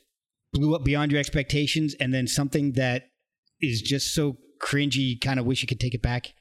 [0.54, 3.10] blew up beyond your expectations, and then something that
[3.60, 6.34] is just so cringy, you kind of wish you could take it back?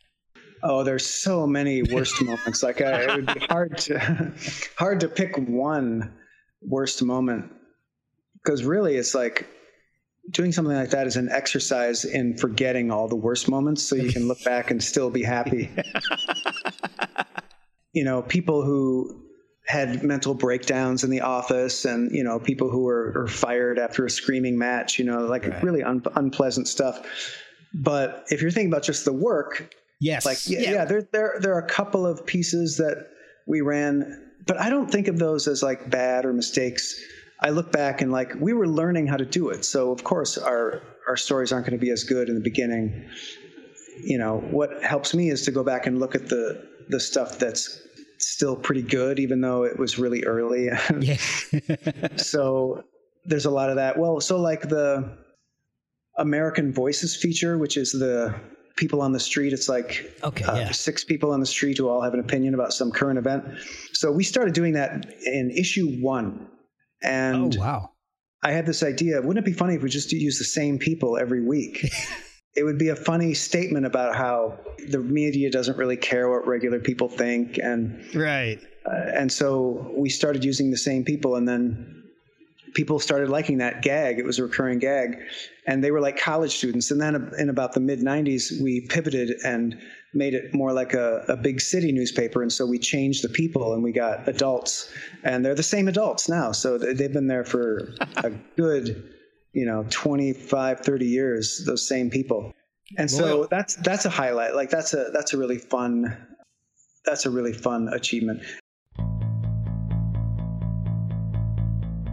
[0.62, 2.62] Oh, there's so many worst moments.
[2.62, 4.32] Like I, it would be hard to
[4.76, 6.12] hard to pick one
[6.62, 7.52] worst moment
[8.42, 9.48] because really it's like
[10.30, 14.12] doing something like that is an exercise in forgetting all the worst moments so you
[14.12, 15.70] can look back and still be happy.
[17.92, 19.24] you know, people who
[19.68, 24.06] had mental breakdowns in the office and you know people who were, were fired after
[24.06, 25.62] a screaming match you know like right.
[25.62, 27.06] really un- unpleasant stuff
[27.74, 30.24] but if you're thinking about just the work Yes.
[30.24, 30.70] Like yeah, yeah.
[30.70, 33.08] yeah, there there there are a couple of pieces that
[33.46, 37.00] we ran, but I don't think of those as like bad or mistakes.
[37.40, 39.64] I look back and like we were learning how to do it.
[39.64, 43.08] So of course our our stories aren't going to be as good in the beginning.
[44.00, 47.38] You know, what helps me is to go back and look at the the stuff
[47.38, 47.80] that's
[48.18, 50.66] still pretty good even though it was really early.
[51.00, 51.16] yeah.
[52.16, 52.84] so
[53.24, 53.98] there's a lot of that.
[53.98, 55.18] Well, so like the
[56.16, 58.34] American Voices feature, which is the
[58.78, 59.52] people on the street.
[59.52, 60.70] It's like okay, uh, yeah.
[60.72, 63.44] six people on the street who all have an opinion about some current event.
[63.92, 66.48] So we started doing that in issue one.
[67.02, 67.90] And oh, wow.
[68.42, 69.20] I had this idea.
[69.20, 71.84] Wouldn't it be funny if we just use the same people every week?
[72.54, 76.80] it would be a funny statement about how the media doesn't really care what regular
[76.80, 78.58] people think, and right.
[78.86, 82.04] Uh, and so we started using the same people, and then
[82.78, 84.20] people started liking that gag.
[84.20, 85.18] It was a recurring gag,
[85.66, 86.92] and they were like college students.
[86.92, 89.76] And then in about the mid '90s, we pivoted and
[90.14, 92.40] made it more like a, a, big city newspaper.
[92.40, 94.92] And so we changed the people, and we got adults,
[95.24, 96.52] and they're the same adults now.
[96.52, 99.12] So they've been there for a good,
[99.52, 101.64] you know, 25, 30 years.
[101.66, 102.52] Those same people,
[102.96, 104.54] and so that's that's a highlight.
[104.54, 106.16] Like that's a that's a really fun.
[107.04, 108.42] That's a really fun achievement.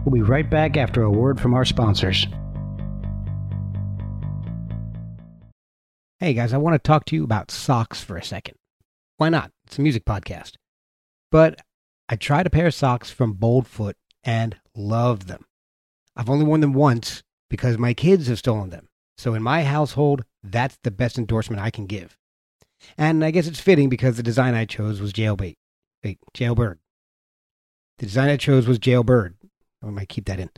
[0.06, 2.28] We'll be right back after a word from our sponsors.
[6.20, 8.54] Hey guys, I want to talk to you about socks for a second.
[9.16, 9.50] Why not?
[9.66, 10.52] It's a music podcast.
[11.32, 11.60] But
[12.08, 15.44] I tried a pair of socks from Boldfoot and loved them.
[16.14, 18.86] I've only worn them once because my kids have stolen them.
[19.18, 22.16] So in my household, that's the best endorsement I can give.
[22.96, 25.56] And I guess it's fitting because the design I chose was jailbait.
[26.04, 26.78] Wait, jailbird.
[27.98, 29.34] The design I chose was jailbird,
[29.86, 30.50] I might keep that in.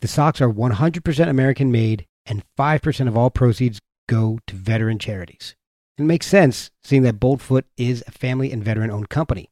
[0.00, 5.54] The socks are 100% American made, and 5% of all proceeds go to veteran charities.
[5.98, 9.50] It makes sense, seeing that Boldfoot is a family and veteran owned company.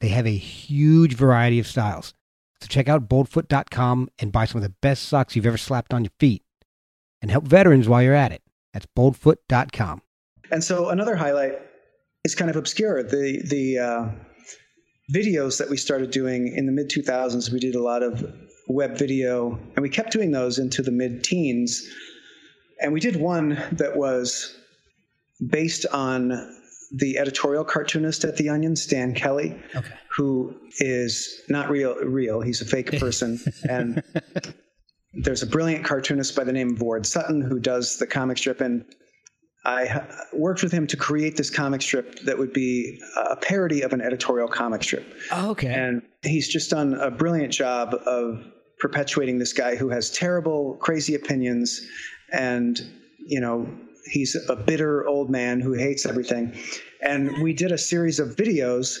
[0.00, 2.12] They have a huge variety of styles.
[2.60, 6.04] So check out boldfoot.com and buy some of the best socks you've ever slapped on
[6.04, 6.42] your feet.
[7.20, 8.42] And help veterans while you're at it.
[8.72, 10.02] That's boldfoot.com.
[10.50, 11.54] And so another highlight
[12.24, 13.02] is kind of obscure.
[13.02, 14.10] The the uh,
[15.12, 18.24] videos that we started doing in the mid 2000s, we did a lot of
[18.68, 21.86] web video, and we kept doing those into the mid teens.
[22.80, 24.56] And we did one that was
[25.48, 26.28] based on
[26.92, 29.88] the editorial cartoonist at The Onion, Stan Kelly, Okay.
[30.16, 31.96] who is not real.
[31.96, 34.02] Real, he's a fake person, and
[35.14, 38.60] there's a brilliant cartoonist by the name of Ward Sutton who does the comic strip,
[38.60, 38.84] and
[39.64, 43.92] I worked with him to create this comic strip that would be a parody of
[43.92, 45.04] an editorial comic strip.
[45.32, 45.68] Oh, okay.
[45.68, 48.44] And he's just done a brilliant job of
[48.80, 51.80] perpetuating this guy who has terrible, crazy opinions.
[52.32, 52.80] And,
[53.18, 53.68] you know,
[54.10, 56.54] he's a bitter old man who hates everything.
[57.02, 58.98] And we did a series of videos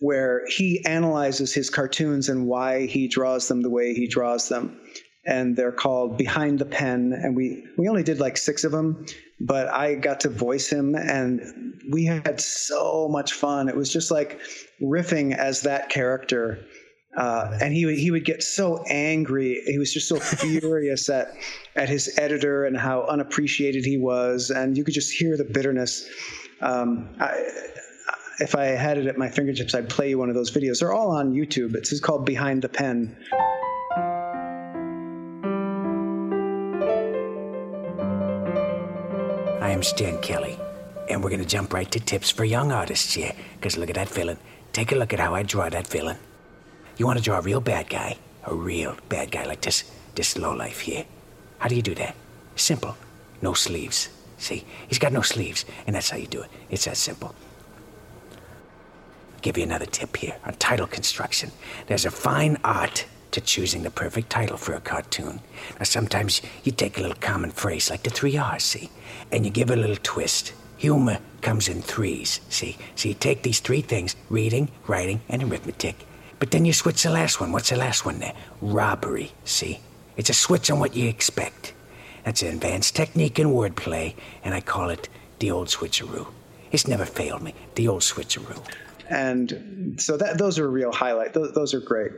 [0.00, 4.80] where he analyzes his cartoons and why he draws them the way he draws them.
[5.24, 7.12] And they're called Behind the Pen.
[7.12, 9.06] And we, we only did like six of them,
[9.40, 11.40] but I got to voice him and
[11.90, 13.68] we had so much fun.
[13.68, 14.40] It was just like
[14.82, 16.64] riffing as that character.
[17.16, 19.60] Uh, and he would he would get so angry.
[19.66, 21.34] He was just so furious at
[21.76, 26.08] at his editor and how unappreciated he was, and you could just hear the bitterness.
[26.60, 27.48] Um, I,
[28.38, 30.80] if I had it at my fingertips, I'd play you one of those videos.
[30.80, 31.74] They're all on YouTube.
[31.74, 33.14] It's called Behind the Pen.
[39.60, 40.58] I am Stan Kelly,
[41.10, 43.32] and we're gonna jump right to tips for young artists here.
[43.60, 44.38] Cause look at that villain.
[44.72, 46.16] Take a look at how I draw that villain.
[46.96, 50.36] You want to draw a real bad guy, a real bad guy like this, this
[50.36, 51.04] low life here.
[51.58, 52.14] How do you do that?
[52.56, 52.96] Simple.
[53.40, 54.08] No sleeves.
[54.38, 56.50] See, he's got no sleeves, and that's how you do it.
[56.70, 57.34] It's that simple.
[59.40, 61.50] Give you another tip here on title construction.
[61.86, 65.40] There's a fine art to choosing the perfect title for a cartoon.
[65.78, 68.90] Now, sometimes you take a little common phrase like the three R's, see,
[69.32, 70.52] and you give it a little twist.
[70.76, 72.76] Humor comes in threes, see?
[72.94, 76.06] So you take these three things reading, writing, and arithmetic.
[76.42, 77.52] But then you switch the last one.
[77.52, 78.34] What's the last one there?
[78.60, 79.78] Robbery, see?
[80.16, 81.72] It's a switch on what you expect.
[82.24, 86.26] That's an advanced technique in wordplay, and I call it the old switcheroo.
[86.72, 88.60] It's never failed me, the old switcheroo.
[89.08, 91.32] And so that those are a real highlight.
[91.32, 92.10] Those, those are great.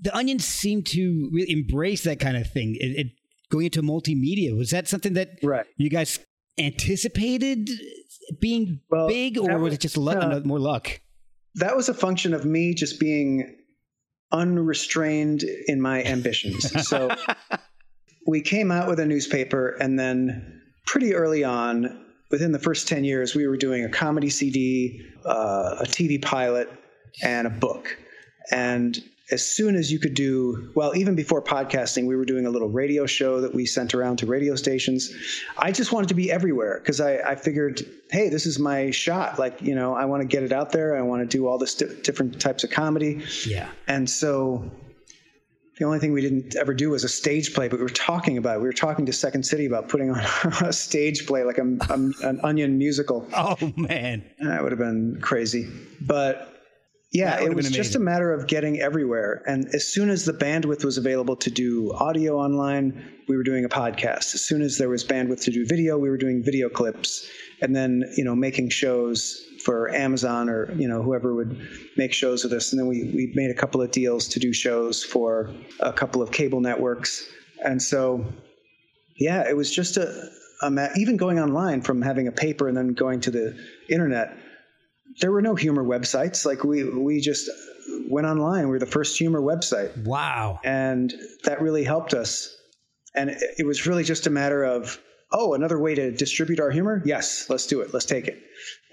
[0.00, 2.78] the Onions seem to really embrace that kind of thing.
[2.80, 3.06] It, it
[3.50, 5.66] going into multimedia was that something that Right.
[5.76, 6.18] you guys
[6.58, 7.68] anticipated
[8.40, 11.02] being Well, big, or was was- it just luck, uh, more luck?
[11.56, 13.56] That was a function of me just being
[14.32, 16.72] unrestrained in my ambitions.
[16.86, 17.10] So
[18.26, 23.04] we came out with a newspaper, and then pretty early on, within the first 10
[23.04, 26.70] years, we were doing a comedy CD, uh, a TV pilot,
[27.22, 27.96] and a book.
[28.50, 28.98] And
[29.30, 32.68] as soon as you could do, well, even before podcasting, we were doing a little
[32.68, 35.14] radio show that we sent around to radio stations.
[35.56, 39.38] I just wanted to be everywhere because I, I figured, hey, this is my shot.
[39.38, 40.96] Like, you know, I want to get it out there.
[40.96, 43.22] I want to do all this di- different types of comedy.
[43.46, 43.68] Yeah.
[43.86, 44.70] And so
[45.78, 48.36] the only thing we didn't ever do was a stage play, but we were talking
[48.36, 48.60] about it.
[48.60, 50.18] We were talking to Second City about putting on
[50.62, 53.26] a stage play, like a, a, an onion musical.
[53.34, 54.24] Oh man.
[54.40, 55.68] That would have been crazy.
[56.00, 56.49] But
[57.12, 59.42] yeah, it was just a matter of getting everywhere.
[59.44, 63.64] And as soon as the bandwidth was available to do audio online, we were doing
[63.64, 64.32] a podcast.
[64.34, 67.28] As soon as there was bandwidth to do video, we were doing video clips.
[67.62, 71.60] And then, you know, making shows for Amazon or, you know, whoever would
[71.96, 72.72] make shows with us.
[72.72, 76.22] And then we, we made a couple of deals to do shows for a couple
[76.22, 77.28] of cable networks.
[77.64, 78.24] And so,
[79.16, 80.30] yeah, it was just a,
[80.62, 84.36] a ma- even going online from having a paper and then going to the internet
[85.20, 86.44] there were no humor websites.
[86.44, 87.48] Like we we just
[88.08, 88.64] went online.
[88.64, 90.60] We were the first humor website, Wow.
[90.64, 91.12] and
[91.44, 92.54] that really helped us.
[93.14, 95.00] And it, was really just a matter of
[95.32, 97.02] oh, another way to distribute our humor.
[97.04, 97.92] Yes, let's do it.
[97.92, 98.40] Let's take it.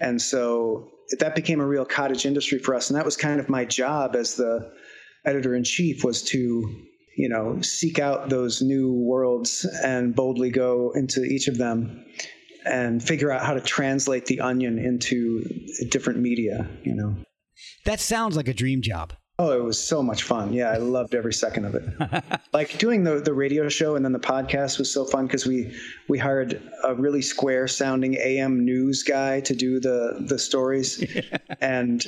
[0.00, 2.90] And so that became a real cottage industry for us.
[2.90, 4.70] And that was kind of my job as the
[5.24, 6.38] editor in chief was to
[7.16, 12.04] you know seek out those new worlds and boldly go into each of them
[12.68, 15.42] and figure out how to translate the onion into
[15.88, 17.14] different media you know?
[17.84, 19.12] That sounds like a dream job.
[19.38, 20.52] oh it was so much fun.
[20.52, 22.24] Yeah i loved every second of it.
[22.52, 25.74] Like doing the, the radio show and then the podcast was so fun because we
[26.08, 31.04] we hired a really square sounding am news guy to do the the stories.
[31.60, 32.00] And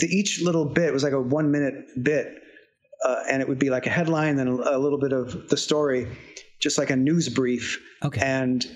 [0.00, 2.26] the, each little bit was like a one minute bit
[3.04, 5.56] uh, and it would be like a headline then a, a little bit of the
[5.56, 6.08] story
[6.60, 7.78] just like a news brief.
[8.02, 8.22] Okay.
[8.22, 8.66] and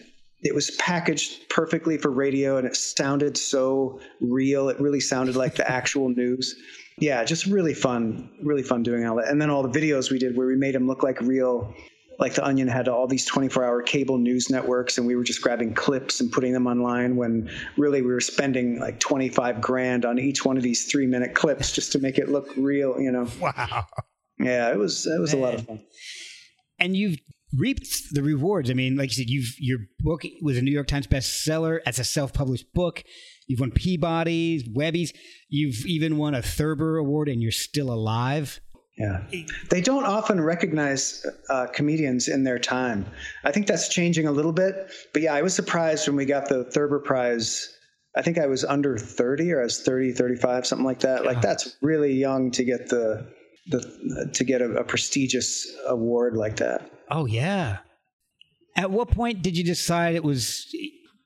[0.43, 4.69] it was packaged perfectly for radio and it sounded so real.
[4.69, 6.55] It really sounded like the actual news.
[6.99, 9.29] Yeah, just really fun, really fun doing all that.
[9.29, 11.75] And then all the videos we did where we made them look like real
[12.19, 15.41] like the Onion had all these 24 hour cable news networks, and we were just
[15.41, 20.19] grabbing clips and putting them online when really we were spending like 25 grand on
[20.19, 23.29] each one of these three minute clips just to make it look real, you know?
[23.41, 23.87] Wow.
[24.41, 25.43] Yeah, it was, it was Man.
[25.43, 25.81] a lot of fun.
[26.79, 27.19] And you've
[27.57, 28.71] reaped the rewards.
[28.71, 31.99] I mean, like you said, you've, your book was a New York Times bestseller as
[31.99, 33.03] a self published book.
[33.47, 35.13] You've won Peabody's, Webby's.
[35.49, 38.61] You've even won a Thurber Award, and you're still alive.
[38.99, 39.23] Yeah.
[39.71, 43.07] They don't often recognize uh, comedians in their time.
[43.45, 44.91] I think that's changing a little bit.
[45.13, 47.73] But yeah, I was surprised when we got the Thurber Prize.
[48.17, 51.25] I think I was under 30 or I was 30, 35, something like that.
[51.25, 53.33] Like that's really young to get the,
[53.69, 56.91] the to get a, a prestigious award like that.
[57.11, 57.79] Oh yeah.
[58.77, 60.75] At what point did you decide it was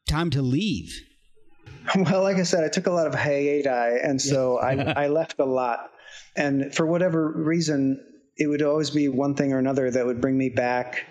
[0.08, 0.92] time to leave?
[1.96, 5.40] Well, like I said, I took a lot of hiatus, and so I, I left
[5.40, 5.90] a lot
[6.36, 8.02] and for whatever reason,
[8.36, 11.04] it would always be one thing or another that would bring me back.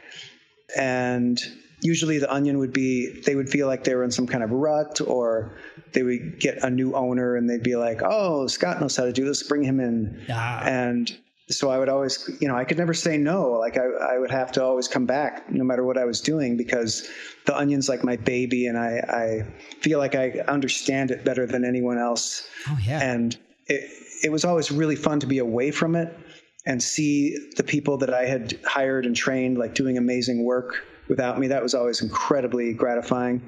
[0.78, 1.39] And
[1.82, 4.51] usually the onion would be they would feel like they were in some kind of
[4.51, 5.57] rut or
[5.93, 9.11] they would get a new owner and they'd be like oh scott knows how to
[9.11, 10.61] do this bring him in ah.
[10.63, 11.17] and
[11.49, 14.31] so i would always you know i could never say no like I, I would
[14.31, 17.07] have to always come back no matter what i was doing because
[17.45, 21.65] the onion's like my baby and i, I feel like i understand it better than
[21.65, 23.37] anyone else oh yeah and
[23.67, 23.89] it,
[24.23, 26.17] it was always really fun to be away from it
[26.65, 31.39] and see the people that I had hired and trained like doing amazing work without
[31.39, 31.47] me.
[31.47, 33.41] That was always incredibly gratifying.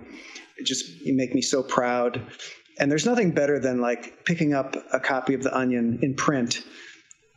[0.57, 2.21] It just you make me so proud.
[2.79, 6.63] And there's nothing better than like picking up a copy of The Onion in print,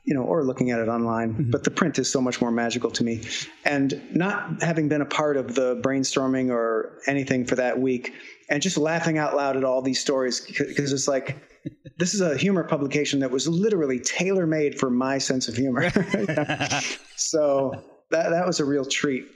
[0.07, 1.35] you know, or looking at it online.
[1.35, 1.51] Mm-hmm.
[1.51, 3.23] But the print is so much more magical to me.
[3.65, 8.15] And not having been a part of the brainstorming or anything for that week,
[8.49, 11.37] and just laughing out loud at all these stories because it's like
[11.99, 15.91] this is a humor publication that was literally tailor made for my sense of humor.
[17.17, 17.73] so
[18.13, 19.27] that that was a real treat,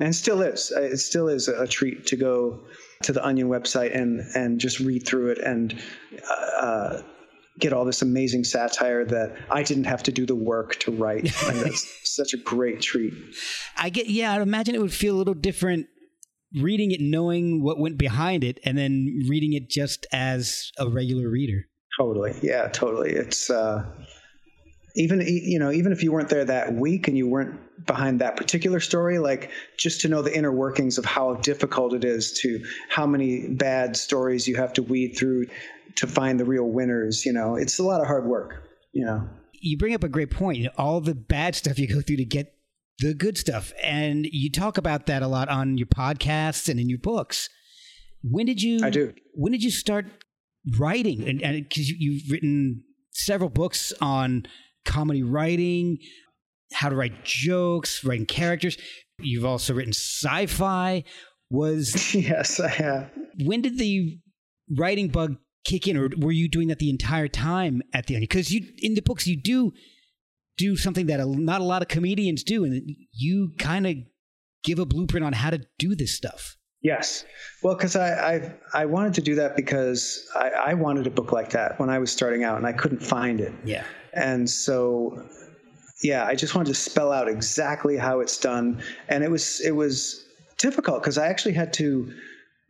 [0.00, 0.72] and still is.
[0.74, 2.64] It still is a treat to go
[3.02, 5.78] to the Onion website and and just read through it and.
[6.58, 7.02] Uh,
[7.58, 11.24] get all this amazing satire that I didn't have to do the work to write.
[11.46, 13.14] And that's such a great treat.
[13.76, 15.86] I get, yeah, I'd imagine it would feel a little different
[16.60, 21.28] reading it knowing what went behind it and then reading it just as a regular
[21.28, 21.64] reader.
[21.98, 22.34] Totally.
[22.42, 23.10] Yeah, totally.
[23.12, 23.84] It's uh
[24.96, 28.36] even you know even if you weren't there that week and you weren't behind that
[28.36, 32.64] particular story like just to know the inner workings of how difficult it is to
[32.88, 35.46] how many bad stories you have to weed through
[35.96, 39.28] to find the real winners you know it's a lot of hard work you know
[39.52, 42.54] you bring up a great point all the bad stuff you go through to get
[42.98, 43.72] the good stuff.
[43.82, 47.48] And you talk about that a lot on your podcasts and in your books.
[48.22, 48.80] When did you?
[48.82, 49.12] I do.
[49.34, 50.06] When did you start
[50.78, 51.42] writing?
[51.42, 52.82] And because you, you've written
[53.12, 54.46] several books on
[54.84, 55.98] comedy writing,
[56.72, 58.78] how to write jokes, writing characters.
[59.18, 61.04] You've also written sci-fi.
[61.50, 63.10] Was yes, I have.
[63.44, 64.18] When did the
[64.76, 68.22] writing bug kick in, or were you doing that the entire time at the end?
[68.22, 69.72] Because you in the books you do
[70.56, 73.96] do something that a, not a lot of comedians do, and you kind of
[74.62, 76.56] give a blueprint on how to do this stuff.
[76.80, 77.24] Yes,
[77.62, 81.32] well, because I, I, I wanted to do that because I, I wanted a book
[81.32, 83.54] like that when I was starting out, and I couldn't find it.
[83.64, 85.26] Yeah, and so
[86.02, 89.72] yeah, I just wanted to spell out exactly how it's done, and it was it
[89.72, 90.26] was
[90.58, 92.12] difficult because I actually had to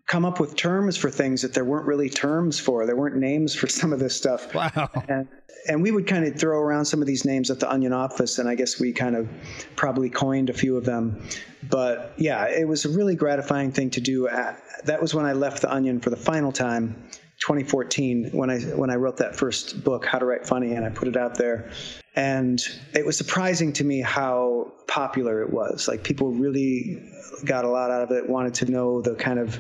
[0.07, 2.86] come up with terms for things that there weren't really terms for.
[2.86, 4.55] There weren't names for some of this stuff.
[4.55, 4.90] Wow.
[5.09, 5.28] And,
[5.66, 8.38] and we would kind of throw around some of these names at the Onion office,
[8.38, 9.28] and I guess we kind of
[9.76, 11.26] probably coined a few of them.
[11.70, 14.28] But yeah, it was a really gratifying thing to do.
[14.28, 17.09] At, that was when I left the Onion for the final time,
[17.40, 20.90] 2014, when I when I wrote that first book, How to Write Funny, and I
[20.90, 21.70] put it out there.
[22.14, 25.88] And it was surprising to me how popular it was.
[25.88, 27.11] Like people really
[27.44, 29.59] got a lot out of it, wanted to know the kind of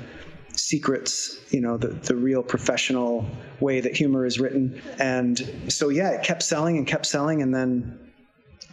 [0.56, 3.26] secrets, you know, the, the real professional
[3.60, 4.80] way that humor is written.
[4.98, 5.38] And
[5.68, 7.98] so, yeah, it kept selling and kept selling and then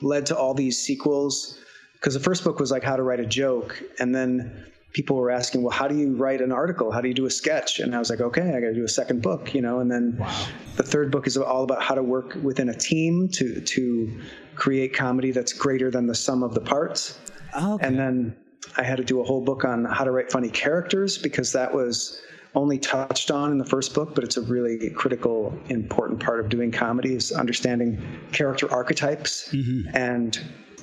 [0.02, 1.58] led to all these sequels.
[1.94, 3.82] Because the first book was like how to write a joke.
[4.00, 6.92] And then people were asking, well, how do you write an article?
[6.92, 7.80] How do you do a sketch?
[7.80, 9.80] And I was like, okay, I got to do a second book, you know.
[9.80, 10.46] And then wow.
[10.78, 14.20] the third book is all about how to work within a team to to
[14.56, 17.20] create comedy that's greater than the sum of the parts.
[17.56, 17.86] Okay.
[17.86, 18.36] And then
[18.78, 21.74] I had to do a whole book on how to write funny characters because that
[21.74, 22.22] was
[22.56, 26.50] only touched on in the first book, but it's a really critical, important part of
[26.50, 28.02] doing comedy is understanding
[28.32, 29.50] character archetypes.
[29.54, 29.96] Mm-hmm.
[29.96, 30.40] And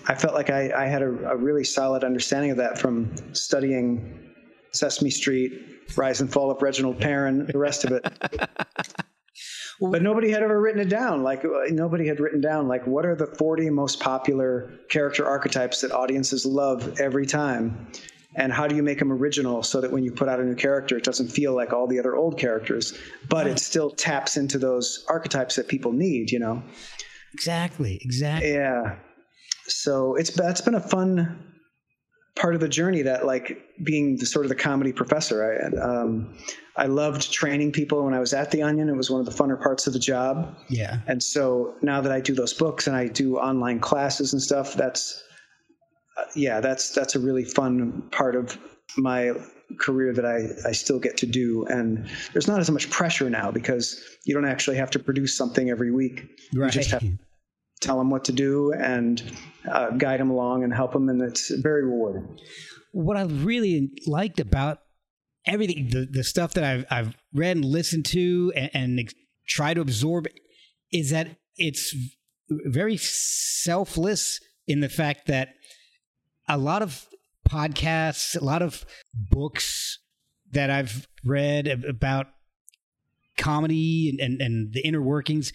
[0.07, 4.33] I felt like I, I had a, a, really solid understanding of that from studying
[4.73, 5.53] Sesame Street,
[5.97, 8.07] Rise and Fall of Reginald Perrin, the rest of it.
[9.81, 11.23] but nobody had ever written it down.
[11.23, 15.81] Like uh, nobody had written down like what are the 40 most popular character archetypes
[15.83, 17.89] that audiences love every time,
[18.35, 20.55] and how do you make them original so that when you put out a new
[20.55, 22.97] character, it doesn't feel like all the other old characters,
[23.29, 26.31] but it still taps into those archetypes that people need.
[26.31, 26.63] You know.
[27.35, 28.01] Exactly.
[28.03, 28.53] Exactly.
[28.53, 28.97] Yeah.
[29.67, 31.48] So it's that's been a fun
[32.39, 36.35] part of the journey that like being the sort of the comedy professor I um,
[36.77, 38.89] I loved training people when I was at the Onion.
[38.89, 40.57] It was one of the funner parts of the job.
[40.69, 41.01] Yeah.
[41.09, 44.75] And so now that I do those books and I do online classes and stuff,
[44.75, 45.23] that's
[46.17, 48.57] uh, yeah, that's that's a really fun part of
[48.97, 49.33] my
[49.79, 51.67] career that I, I still get to do.
[51.67, 55.71] And there's not as much pressure now because you don't actually have to produce something
[55.71, 56.29] every week.
[56.55, 56.73] Right.
[56.73, 57.05] You just have
[57.79, 59.23] tell them what to do and
[59.71, 61.09] uh, guide them along and help them.
[61.09, 62.39] And it's very rewarding.
[62.93, 64.81] What I really liked about
[65.47, 69.15] everything, the, the stuff that I've, I've read and listened to and, and
[69.47, 70.27] try to absorb
[70.93, 71.95] is that it's
[72.49, 75.55] very selfless in the fact that
[76.49, 77.07] a lot of
[77.49, 79.99] podcasts, a lot of books
[80.53, 82.29] that I've read about
[83.37, 85.53] comedy and, and, and the inner workings,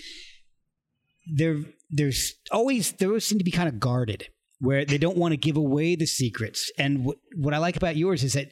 [1.31, 1.61] they're
[1.93, 4.27] there's always always seem to be kind of guarded
[4.59, 6.71] where they don't want to give away the secrets.
[6.77, 8.49] And what what I like about yours is that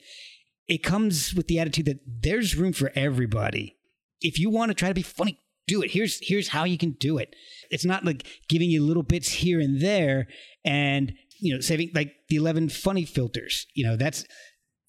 [0.68, 3.78] it comes with the attitude that there's room for everybody.
[4.22, 5.92] If you want to try to be funny, do it.
[5.92, 7.36] Here's here's how you can do it.
[7.70, 10.28] It's not like giving you little bits here and there
[10.64, 13.66] and you know saving like the 11 funny filters.
[13.74, 14.26] You know, that's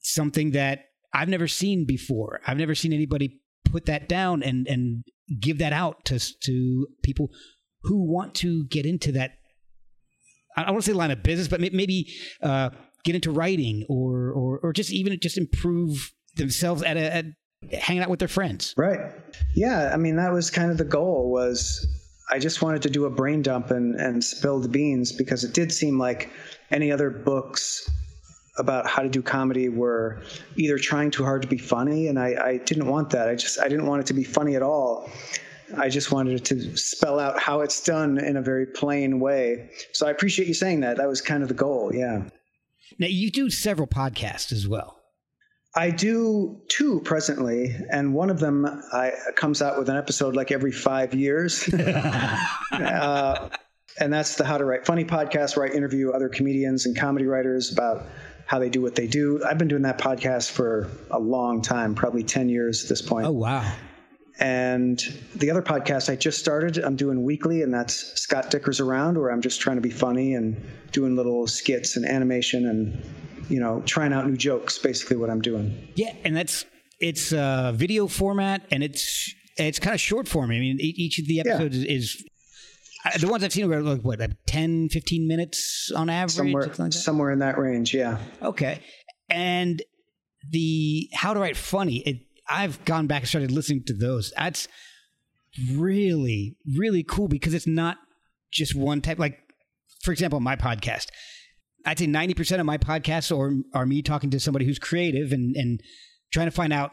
[0.00, 2.40] something that I've never seen before.
[2.46, 5.04] I've never seen anybody put that down and and
[5.40, 7.30] give that out to to people
[7.84, 9.32] who want to get into that.
[10.56, 12.12] I don't want to say line of business, but maybe
[12.42, 12.70] uh,
[13.04, 17.24] get into writing or, or or just even just improve themselves at, a, at
[17.72, 18.74] hanging out with their friends.
[18.76, 19.00] Right.
[19.54, 19.90] Yeah.
[19.92, 21.30] I mean, that was kind of the goal.
[21.30, 21.86] Was
[22.30, 25.54] I just wanted to do a brain dump and and spill the beans because it
[25.54, 26.30] did seem like
[26.70, 27.90] any other books
[28.58, 30.22] about how to do comedy were
[30.56, 33.58] either trying too hard to be funny and I, I didn't want that i just
[33.58, 35.10] i didn't want it to be funny at all
[35.76, 39.70] I just wanted to spell out how it's done in a very plain way.
[39.92, 40.96] So I appreciate you saying that.
[40.96, 41.94] That was kind of the goal.
[41.94, 42.22] Yeah.
[42.98, 44.98] Now you do several podcasts as well.
[45.74, 50.52] I do two presently, and one of them I, comes out with an episode like
[50.52, 51.66] every five years.
[52.72, 53.48] uh,
[53.98, 57.26] and that's the How to Write Funny podcast, where I interview other comedians and comedy
[57.26, 58.06] writers about
[58.46, 59.42] how they do what they do.
[59.44, 63.26] I've been doing that podcast for a long time, probably 10 years at this point.
[63.26, 63.72] Oh, wow.
[64.38, 64.98] And
[65.36, 69.30] the other podcast I just started, I'm doing weekly, and that's Scott Dikkers Around, where
[69.30, 70.60] I'm just trying to be funny and
[70.90, 73.04] doing little skits and animation and,
[73.50, 75.88] you know, trying out new jokes, basically what I'm doing.
[75.94, 76.64] Yeah, and that's
[76.98, 80.50] it's a video format and it's it's kind of short form.
[80.50, 81.92] I mean, each of the episodes yeah.
[81.92, 82.24] is,
[83.20, 86.32] the ones I've seen are like what, like 10, 15 minutes on average?
[86.32, 88.18] Somewhere, like somewhere in that range, yeah.
[88.40, 88.80] Okay.
[89.28, 89.82] And
[90.48, 92.16] the How to Write Funny, it,
[92.52, 94.32] I've gone back and started listening to those.
[94.36, 94.68] That's
[95.72, 97.96] really, really cool because it's not
[98.52, 99.18] just one type.
[99.18, 99.38] Like,
[100.02, 101.06] for example, my podcast.
[101.84, 105.56] I'd say 90% of my podcasts are, are me talking to somebody who's creative and,
[105.56, 105.80] and
[106.32, 106.92] trying to find out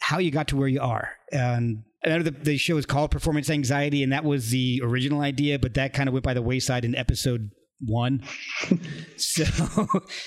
[0.00, 1.10] how you got to where you are.
[1.32, 5.22] And I know the, the show is called Performance Anxiety, and that was the original
[5.22, 8.22] idea, but that kind of went by the wayside in episode one.
[9.16, 9.44] so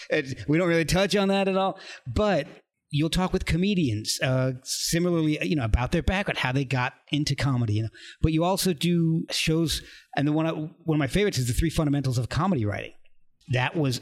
[0.47, 1.79] we don't really touch on that at all.
[2.07, 2.47] But
[2.89, 7.35] you'll talk with comedians uh, similarly you know about their background how they got into
[7.35, 7.89] comedy you know.
[8.21, 9.81] But you also do shows
[10.15, 12.93] and the one one of my favorites is the three fundamentals of comedy writing.
[13.51, 14.01] That was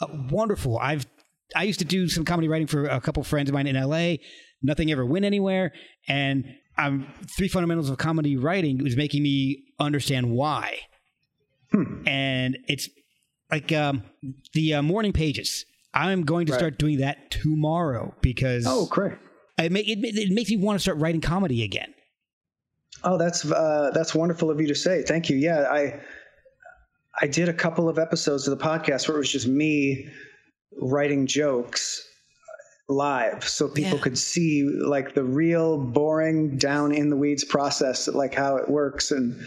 [0.00, 1.06] uh, wonderful i've
[1.56, 4.14] i used to do some comedy writing for a couple friends of mine in la
[4.62, 5.72] nothing ever went anywhere
[6.06, 6.44] and
[6.78, 10.78] um, three fundamentals of comedy writing was making me understand why.
[11.72, 12.02] Hmm.
[12.06, 12.88] and it's
[13.50, 14.02] like um,
[14.54, 15.66] the uh, morning pages
[15.98, 16.58] I'm going to right.
[16.58, 19.14] start doing that tomorrow because oh, great!
[19.58, 21.92] It, make, it, it makes me want to start writing comedy again.
[23.02, 25.02] Oh, that's uh, that's wonderful of you to say.
[25.02, 25.36] Thank you.
[25.36, 26.00] Yeah, I
[27.20, 30.08] I did a couple of episodes of the podcast where it was just me
[30.80, 32.07] writing jokes
[32.88, 34.02] live so people yeah.
[34.02, 39.10] could see like the real boring down in the weeds process like how it works
[39.10, 39.38] and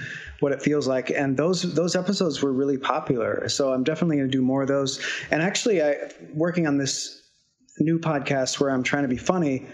[0.41, 1.09] what it feels like.
[1.09, 3.47] And those those episodes were really popular.
[3.49, 4.99] So I'm definitely going to do more of those.
[5.31, 5.95] And actually, I
[6.33, 7.21] working on this
[7.79, 9.65] new podcast where I'm trying to be funny.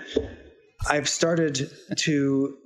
[0.90, 2.58] I've started to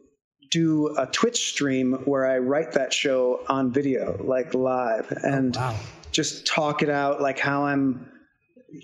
[0.51, 5.55] do a Twitch stream where I write that show on video, like live, oh, and
[5.55, 5.79] oh, wow.
[6.11, 8.11] just talk it out, like how I'm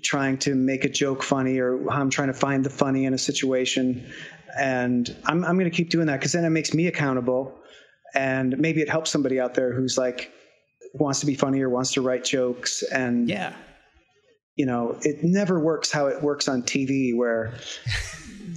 [0.02, 3.14] trying to make a joke funny or how I'm trying to find the funny in
[3.14, 4.10] a situation.
[4.58, 7.54] And I'm, I'm going to keep doing that because then it makes me accountable.
[8.14, 10.32] And maybe it helps somebody out there who's like,
[10.94, 12.82] wants to be funny or wants to write jokes.
[12.82, 13.54] And, Yeah.
[14.56, 17.54] you know, it never works how it works on TV where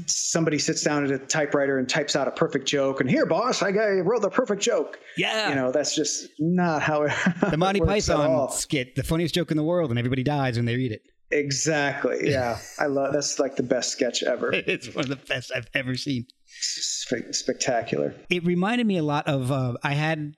[0.07, 3.01] somebody sits down at a typewriter and types out a perfect joke.
[3.01, 4.97] And here, boss, I wrote the perfect joke.
[5.17, 5.49] Yeah.
[5.49, 7.11] You know, that's just not how it
[7.51, 10.75] the Monty Python skit, the funniest joke in the world, and everybody dies when they
[10.75, 11.01] read it.
[11.31, 12.19] Exactly.
[12.31, 12.59] Yeah.
[12.79, 14.51] I love that's like the best sketch ever.
[14.53, 16.25] It's one of the best I've ever seen.
[16.45, 18.15] Spe- spectacular.
[18.29, 20.33] It reminded me a lot of uh, I had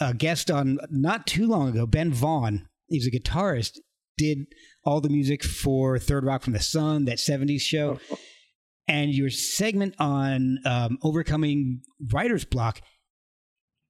[0.00, 2.68] a guest on not too long ago, Ben Vaughn.
[2.88, 3.78] He's a guitarist.
[4.18, 4.46] Did
[4.84, 7.98] all the music for Third Rock from the Sun, that '70s show,
[8.88, 11.82] and your segment on um, overcoming
[12.12, 12.80] writer's block.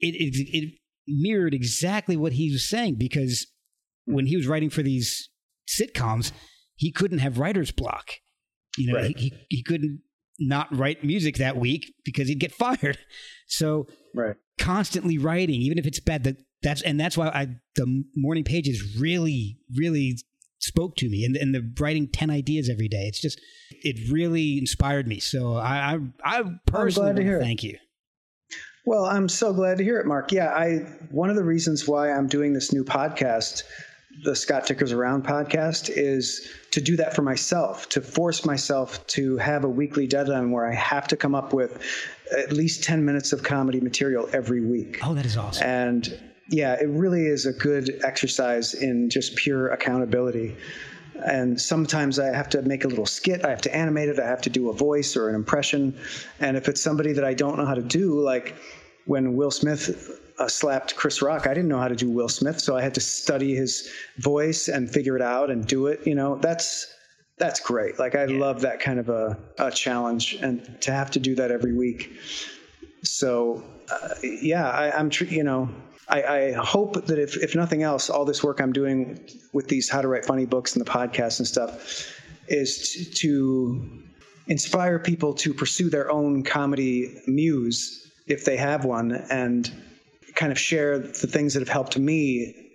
[0.01, 0.75] It, it it
[1.07, 3.47] mirrored exactly what he was saying because
[4.05, 5.31] when he was writing for these
[5.69, 6.33] sitcoms,
[6.77, 8.11] he couldn't have writer's block.
[8.77, 9.17] You know, Right.
[9.17, 10.01] he, he he couldn't
[10.39, 12.99] not write music that week because he'd get fired.
[13.49, 14.37] So Right.
[14.59, 16.25] constantly writing, even if it's bad.
[16.25, 20.17] That that's and that's why I the morning pages really really
[20.59, 23.07] spoke to me, and and the writing ten ideas every day.
[23.07, 23.41] It's just
[23.71, 25.21] it really inspired me.
[25.21, 25.95] So I
[26.25, 27.43] I, I personally glad to wanna hear it.
[27.43, 27.79] thank you.
[28.85, 30.31] Well, I'm so glad to hear it, Mark.
[30.33, 30.77] Yeah, I
[31.11, 33.63] one of the reasons why I'm doing this new podcast,
[34.25, 39.37] the Scott Dikkers Around podcast, is to do that for myself, to force myself to
[39.39, 41.83] have a weekly deadline where I have to come up with
[42.37, 44.99] at least 10 minutes of comedy material every week.
[45.05, 45.67] Oh, that is awesome.
[45.67, 50.57] And yeah, it really is a good exercise in just pure accountability.
[51.25, 54.27] And sometimes I have to make a little skit, I have to animate it, I
[54.27, 55.99] have to do a voice or an impression.
[56.41, 58.55] And if it's somebody that I don't know how to do, like
[59.07, 62.61] when Will Smith uh, slapped Chris Rock, I didn't know how to do Will Smith,
[62.61, 66.07] so I had to study his voice and figure it out and do it.
[66.07, 66.93] You know, that's
[67.39, 67.99] that's great.
[67.99, 71.51] Like I love that kind of a, a challenge, and to have to do that
[71.51, 72.13] every week.
[73.03, 75.69] So uh, yeah, I, I'm tr- you know
[76.09, 79.21] I, I hope that if if nothing else, all this work I'm doing
[79.53, 82.13] with these how to write funny books and the podcast and stuff
[82.49, 84.03] is t- to
[84.47, 89.73] inspire people to pursue their own comedy muse if they have one and
[90.37, 92.67] kind of share the things that have helped me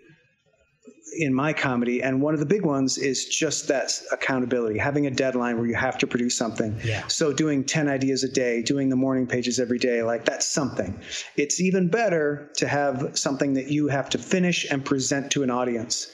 [1.18, 2.01] in my comedy.
[2.01, 5.76] And one of the big ones is just that accountability, having a deadline where you
[5.76, 6.78] have to produce something.
[6.84, 7.05] Yeah.
[7.07, 10.99] So doing 10 ideas a day, doing the morning pages every day, like that's something.
[11.36, 15.49] It's even better to have something that you have to finish and present to an
[15.49, 16.12] audience.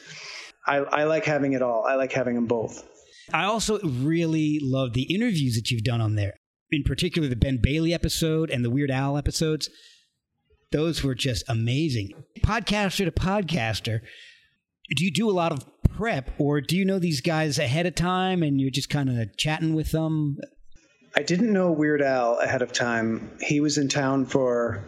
[0.66, 1.86] I, I like having it all.
[1.88, 2.84] I like having them both.
[3.34, 6.34] I also really love the interviews that you've done on there.
[6.72, 9.70] In particular, the Ben Bailey episode and the Weird Al episodes.
[10.72, 12.12] Those were just amazing.
[12.42, 14.02] Podcaster to podcaster,
[14.96, 17.96] do you do a lot of prep or do you know these guys ahead of
[17.96, 20.38] time and you're just kind of chatting with them?
[21.16, 23.32] I didn't know Weird Al ahead of time.
[23.42, 24.84] He was in town for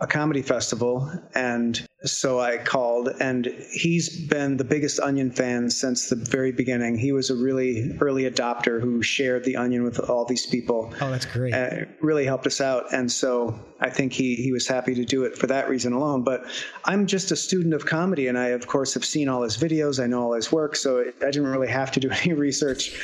[0.00, 3.08] a comedy festival, and so I called.
[3.20, 6.96] And he's been the biggest Onion fan since the very beginning.
[6.96, 10.94] He was a really early adopter who shared the Onion with all these people.
[11.00, 11.52] Oh, that's great.
[11.52, 15.24] Uh, really helped us out, and so I think he he was happy to do
[15.24, 16.22] it for that reason alone.
[16.22, 16.44] But
[16.84, 20.02] I'm just a student of comedy, and I of course have seen all his videos.
[20.02, 22.96] I know all his work, so I didn't really have to do any research.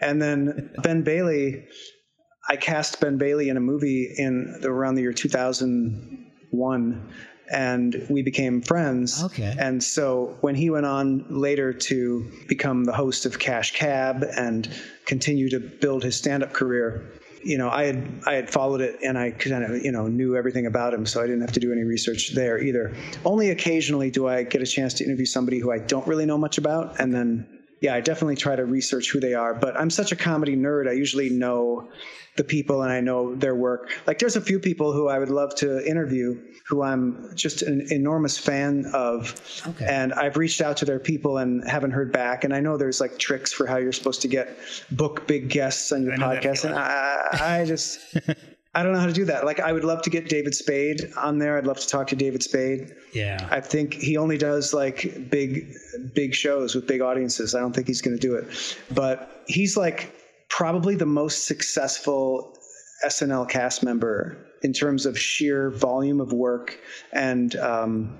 [0.00, 1.66] and then Ben Bailey.
[2.46, 7.12] I cast Ben Bailey in a movie in the, around the year 2001,
[7.50, 9.22] and we became friends.
[9.24, 9.54] Okay.
[9.58, 14.68] And so when he went on later to become the host of Cash Cab and
[15.04, 19.18] continue to build his stand-up career, you know, I had I had followed it and
[19.18, 21.72] I kind of you know knew everything about him, so I didn't have to do
[21.72, 22.94] any research there either.
[23.24, 26.38] Only occasionally do I get a chance to interview somebody who I don't really know
[26.38, 27.53] much about, and then
[27.84, 29.52] yeah, I definitely try to research who they are.
[29.52, 30.88] But I'm such a comedy nerd.
[30.88, 31.90] I usually know
[32.36, 33.90] the people and I know their work.
[34.06, 37.86] Like there's a few people who I would love to interview who I'm just an
[37.90, 39.38] enormous fan of.
[39.66, 39.84] Okay.
[39.86, 42.42] And I've reached out to their people and haven't heard back.
[42.42, 44.56] And I know there's like tricks for how you're supposed to get
[44.90, 46.64] book big guests on your I know that podcast.
[46.64, 48.00] And I, I just
[48.74, 49.44] I don't know how to do that.
[49.44, 51.56] Like I would love to get David Spade on there.
[51.56, 52.92] I'd love to talk to David Spade.
[53.12, 53.46] yeah.
[53.50, 55.72] I think he only does like big,
[56.14, 57.54] big shows with big audiences.
[57.54, 58.46] I don't think he's going to do it,
[58.90, 60.12] but he's like
[60.48, 62.56] probably the most successful
[63.06, 66.78] SNL cast member in terms of sheer volume of work
[67.12, 68.18] and um,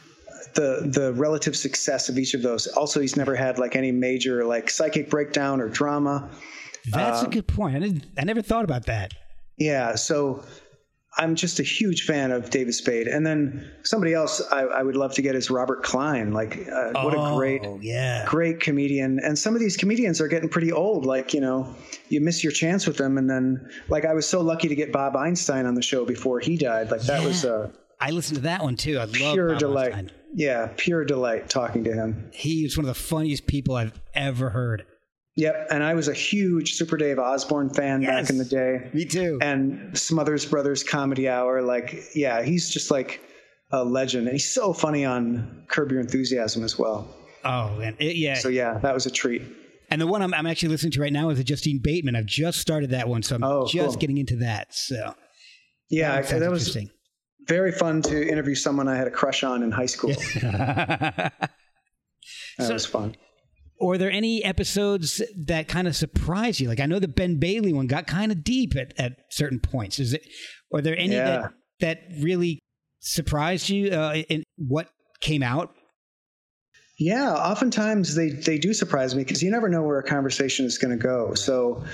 [0.54, 2.66] the the relative success of each of those.
[2.68, 6.28] Also, he's never had like any major like psychic breakdown or drama.
[6.90, 7.76] That's Um, a good point.
[7.76, 9.14] I, didn't, I never thought about that.
[9.56, 10.44] Yeah, so
[11.16, 13.06] I'm just a huge fan of David Spade.
[13.06, 16.32] And then somebody else I, I would love to get is Robert Klein.
[16.32, 18.24] Like, uh, what a great, Oh, yeah.
[18.26, 19.20] great comedian.
[19.22, 21.06] And some of these comedians are getting pretty old.
[21.06, 21.72] Like, you know,
[22.08, 23.16] you miss your chance with them.
[23.16, 26.40] And then, like, I was so lucky to get Bob Einstein on the show before
[26.40, 26.90] he died.
[26.90, 28.98] Like, that was a I listened to that one too.
[28.98, 29.94] I love pure Bob delight.
[29.94, 30.18] Einstein.
[30.34, 32.28] Yeah, pure delight talking to him.
[32.32, 34.84] He was one of the funniest people I've ever heard.
[35.36, 35.66] Yep.
[35.70, 38.22] And I was a huge Super Dave Osborne fan Yes.
[38.22, 38.90] back in the day.
[38.92, 39.38] Me too.
[39.42, 41.60] and Smothers Brothers Comedy Hour.
[41.62, 43.20] Like, yeah, he's just like
[43.72, 47.08] a legend, and he's so funny on Curb Your Enthusiasm as well.
[47.44, 48.34] oh, and it, yeah.
[48.34, 49.42] So yeah, that was a treat.
[49.90, 52.14] and the one I'm, I'm actually listening to right now is a Justine Bateman.
[52.14, 54.00] I've just started that one, so I'm Oh, just cool.
[54.00, 54.72] getting into that.
[54.74, 55.14] So
[55.90, 56.90] Yeah, that, that was interesting.
[57.48, 60.14] very fun to interview someone I had a crush on in high school.
[62.58, 63.16] That So- was fun.
[63.84, 66.68] Or are there any episodes that kind of surprise you?
[66.68, 69.98] Like I know the Ben Bailey one got kind of deep at, at certain points.
[69.98, 70.22] Is it?
[70.72, 71.24] Are there any Yeah.
[71.26, 72.60] that that really
[73.00, 74.88] surprised you uh, in what
[75.20, 75.74] came out?
[76.98, 80.78] Yeah, oftentimes they they do surprise me because you never know where a conversation is
[80.78, 81.34] going to go.
[81.34, 81.84] So,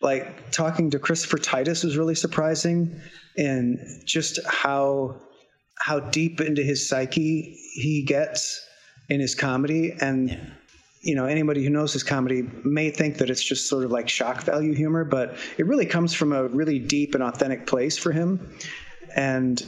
[0.00, 3.00] like talking to Christopher Titus was really surprising,
[3.36, 3.76] and
[4.06, 5.16] just how
[5.78, 8.64] how deep into his psyche he gets
[9.08, 10.38] in his comedy, and
[11.00, 14.08] you know anybody who knows his comedy may think that it's just sort of like
[14.08, 18.12] shock value humor, but it really comes from a really deep and authentic place for
[18.12, 18.54] him,
[19.16, 19.64] and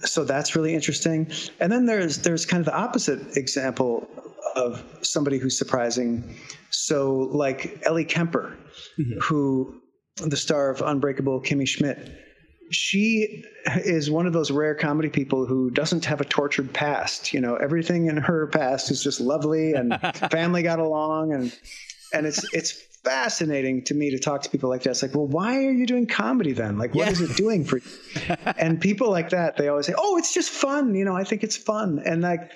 [0.00, 1.30] so that's really interesting.
[1.60, 4.08] And then there's there's kind of the opposite example
[4.54, 6.36] of somebody who's surprising.
[6.70, 8.56] So like Ellie Kemper,
[8.98, 9.18] mm-hmm.
[9.20, 9.80] who
[10.16, 12.22] the star of Unbreakable Kimmy Schmidt.
[12.70, 17.32] She is one of those rare comedy people who doesn't have a tortured past.
[17.32, 20.00] You know, everything in her past is just lovely and
[20.30, 21.52] family got along and
[22.12, 22.72] and it's it's
[23.04, 24.90] fascinating to me to talk to people like that.
[24.90, 26.76] It's like, well, why are you doing comedy then?
[26.76, 27.12] Like, what Yeah.
[27.12, 28.36] is it doing for you?
[28.58, 31.44] and people like that, they always say, "Oh, it's just fun." You know, I think
[31.44, 32.50] it's fun, and like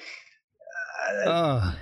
[1.26, 1.74] Oh,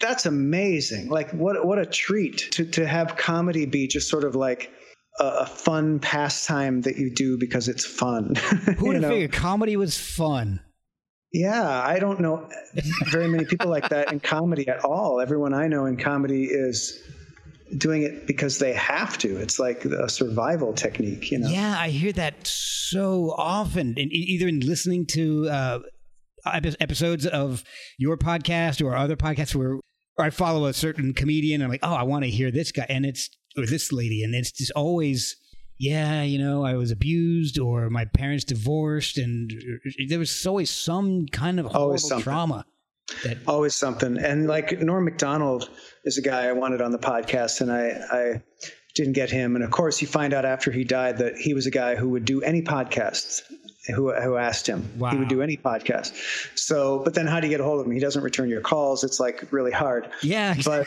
[0.00, 1.08] that's amazing.
[1.08, 4.72] Like, what what a treat to to have comedy be just sort of like
[5.18, 8.34] a, fun pastime that you do because it's fun.
[8.78, 9.08] who would have know?
[9.10, 10.60] figured comedy was fun?
[11.32, 12.48] Yeah, I don't know
[13.10, 15.20] very many people like that in comedy at all.
[15.20, 16.98] Everyone I know in comedy is
[17.76, 19.36] doing it because they have to.
[19.36, 21.48] It's like a survival technique, you know.
[21.48, 25.78] Yeah, I hear that so often, in, e- either in listening to uh,
[26.46, 27.62] episodes of
[27.98, 29.80] your podcast or other podcasts where
[30.18, 31.60] or I follow a certain comedian.
[31.60, 34.22] And I'm like, oh, I want to hear this guy, and it's or this lady,
[34.22, 35.36] and it's just always,
[35.78, 40.70] yeah, you know, I was abused or my parents divorced, and uh, there was always
[40.70, 42.64] some kind of horrible trauma.
[43.24, 44.18] That always something.
[44.18, 45.70] And like Norm Macdonald
[46.04, 48.42] is a guy I wanted on the podcast, and I, I
[48.94, 49.54] didn't get him.
[49.54, 52.10] And of course, you find out after he died that he was a guy who
[52.10, 53.42] would do any podcast.
[53.94, 54.82] Who, who asked him?
[55.10, 56.12] He would do any podcast.
[56.58, 57.92] So, but then how do you get a hold of him?
[57.92, 59.02] He doesn't return your calls.
[59.04, 60.10] It's like really hard.
[60.22, 60.86] yeah, But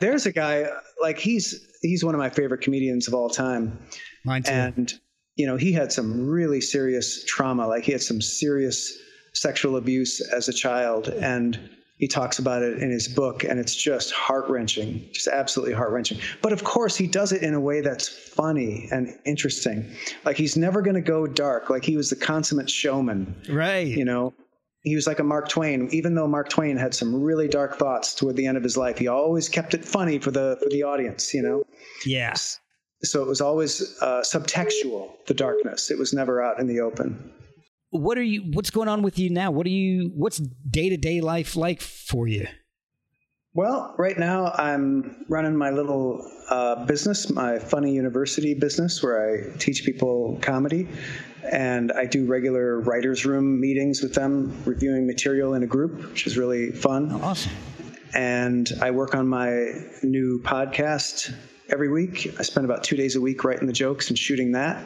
[0.00, 0.66] there's a guy
[1.00, 3.78] like he's he's one of my favorite comedians of all time
[4.24, 4.52] mine too.
[4.52, 4.94] and
[5.36, 8.96] you know he had some really serious trauma like he had some serious
[9.34, 11.58] sexual abuse as a child and
[11.96, 16.18] he talks about it in his book and it's just heart-wrenching just absolutely heart-wrenching.
[16.42, 19.90] But of course he does it in a way that's funny and interesting.
[20.24, 21.70] Like he's never going to go dark.
[21.70, 23.34] Like he was the consummate showman.
[23.48, 23.86] Right.
[23.86, 24.34] you know?
[24.82, 25.88] He was like a mark twain.
[25.90, 28.98] Even though mark twain had some really dark thoughts toward the end of his life
[28.98, 31.64] he always kept it funny for the for the audience you know?
[32.04, 32.60] Yes.
[33.02, 35.90] so it was always uh, subtextual the darkness.
[35.90, 37.32] It was never out in the open
[37.96, 38.50] What are you?
[38.52, 39.50] What's going on with you now?
[39.50, 40.10] What are you?
[40.14, 42.46] What's day to day life like for you?
[43.54, 49.56] well right now i'm running my little uh, business my funny university business where i
[49.56, 50.86] teach people comedy
[51.50, 56.26] and i do regular writers room meetings with them reviewing material in a group which
[56.26, 57.50] is really fun Awesome.
[58.14, 59.70] and I work on my
[60.02, 61.34] new podcast
[61.70, 62.34] every week.
[62.38, 64.84] I spend about two days a week writing the jokes and shooting that,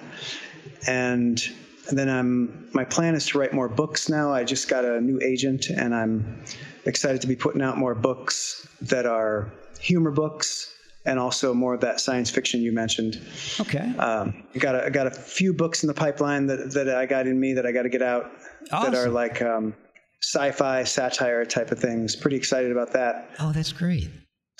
[0.86, 1.42] and,
[1.90, 4.32] and then I'm my plan is to write more books now.
[4.32, 6.42] I just got a new agent, and I'm
[6.86, 10.72] excited to be putting out more books that are humor books
[11.06, 13.20] and also more of that science fiction you mentioned.
[13.58, 13.92] Okay.
[13.98, 17.06] Um, I got a, I got a few books in the pipeline that, that I
[17.06, 18.30] got in me that I got to get out
[18.70, 19.74] that are like um,
[20.22, 22.14] sci-fi satire type of things.
[22.16, 23.30] Pretty excited about that.
[23.40, 24.10] oh, that's great.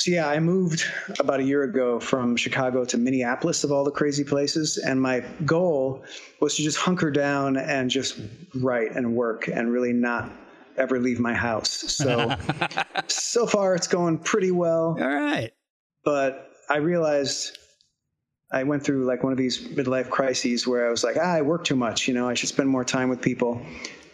[0.01, 0.83] So yeah, I moved
[1.19, 5.21] about a year ago from Chicago to Minneapolis of all the crazy places, and my
[5.45, 6.03] goal
[6.41, 8.19] was to just hunker down and just
[8.55, 10.33] write and work and really not
[10.79, 11.69] ever leave my house.
[11.69, 12.35] So
[13.09, 15.53] so far it's going pretty well All right.
[16.03, 17.59] but I realized
[18.51, 21.43] I went through like one of these midlife crises where I was like, ah, I
[21.43, 22.09] work too much.
[22.09, 23.61] You know, I should spend more time with people.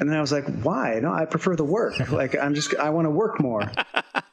[0.01, 0.99] And then I was like, why?
[1.01, 1.95] No, I prefer the work.
[2.11, 3.70] like I'm just, I want to work more.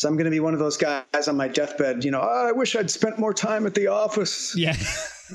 [0.00, 2.06] so I'm going to be one of those guys on my deathbed.
[2.06, 4.56] You know, oh, I wish I'd spent more time at the office.
[4.56, 4.74] Yeah.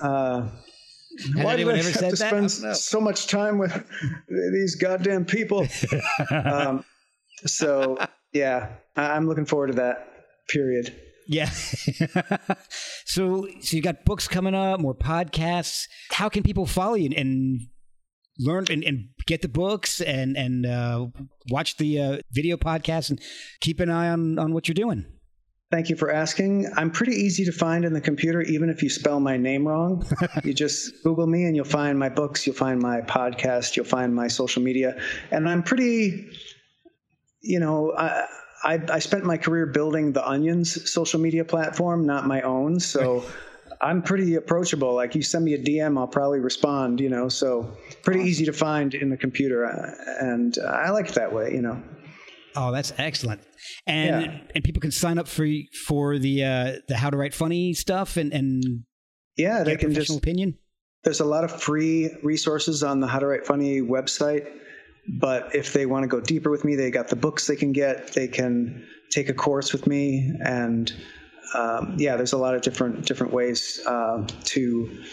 [0.01, 0.49] Uh,
[1.35, 3.71] why did I have to spend so much time with
[4.27, 5.67] these goddamn people?
[6.31, 6.83] um,
[7.45, 7.99] so
[8.33, 10.99] yeah, I'm looking forward to that period.
[11.27, 11.49] Yeah.
[13.05, 15.87] so, so you got books coming up, more podcasts.
[16.09, 17.67] How can people follow you and
[18.39, 21.07] learn and, and get the books and and uh,
[21.49, 23.21] watch the uh, video podcast and
[23.61, 25.05] keep an eye on on what you're doing?
[25.71, 26.71] Thank you for asking.
[26.77, 30.05] I'm pretty easy to find in the computer, even if you spell my name wrong.
[30.43, 34.13] you just Google me and you'll find my books, you'll find my podcast, you'll find
[34.13, 34.95] my social media.
[35.31, 36.29] And I'm pretty,
[37.41, 38.27] you know, I,
[38.63, 42.79] I, I spent my career building the Onions social media platform, not my own.
[42.79, 43.25] So
[43.81, 44.93] I'm pretty approachable.
[44.93, 46.99] Like you send me a DM, I'll probably respond.
[46.99, 49.63] You know, so pretty easy to find in the computer,
[50.19, 51.53] and I like it that way.
[51.53, 51.81] You know.
[52.57, 53.41] Oh, that's excellent.
[53.85, 54.39] And yeah.
[54.55, 55.47] and people can sign up for
[55.87, 58.83] for the uh, the how to write funny stuff and and
[59.37, 60.57] yeah, they can just opinion.
[61.03, 64.47] There's a lot of free resources on the How to Write Funny website.
[65.07, 67.71] But if they want to go deeper with me, they got the books they can
[67.73, 68.13] get.
[68.13, 70.91] They can take a course with me, and
[71.53, 75.03] um, yeah, there's a lot of different different ways uh, to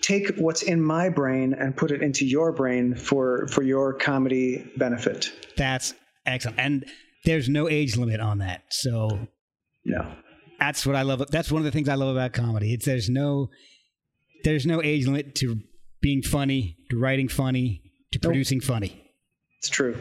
[0.00, 4.70] take what's in my brain and put it into your brain for for your comedy
[4.76, 5.32] benefit.
[5.56, 5.94] That's
[6.26, 6.84] excellent, and
[7.24, 8.62] there's no age limit on that.
[8.70, 9.28] So
[9.84, 10.12] no,
[10.58, 11.24] that's what I love.
[11.30, 12.72] That's one of the things I love about comedy.
[12.72, 13.48] It's there's no
[14.44, 15.58] there's no age limit to
[16.00, 18.64] being funny, to writing funny, to producing nope.
[18.64, 19.04] funny.
[19.58, 19.96] It's true.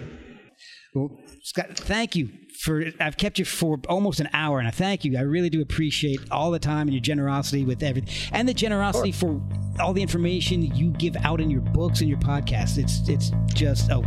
[0.94, 2.86] Well, Scott, thank you for.
[3.00, 5.18] I've kept you for almost an hour, and I thank you.
[5.18, 9.12] I really do appreciate all the time and your generosity with everything, and the generosity
[9.12, 9.42] for
[9.80, 12.78] all the information you give out in your books and your podcasts.
[12.78, 14.04] It's it's just oh,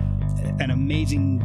[0.61, 1.43] an amazing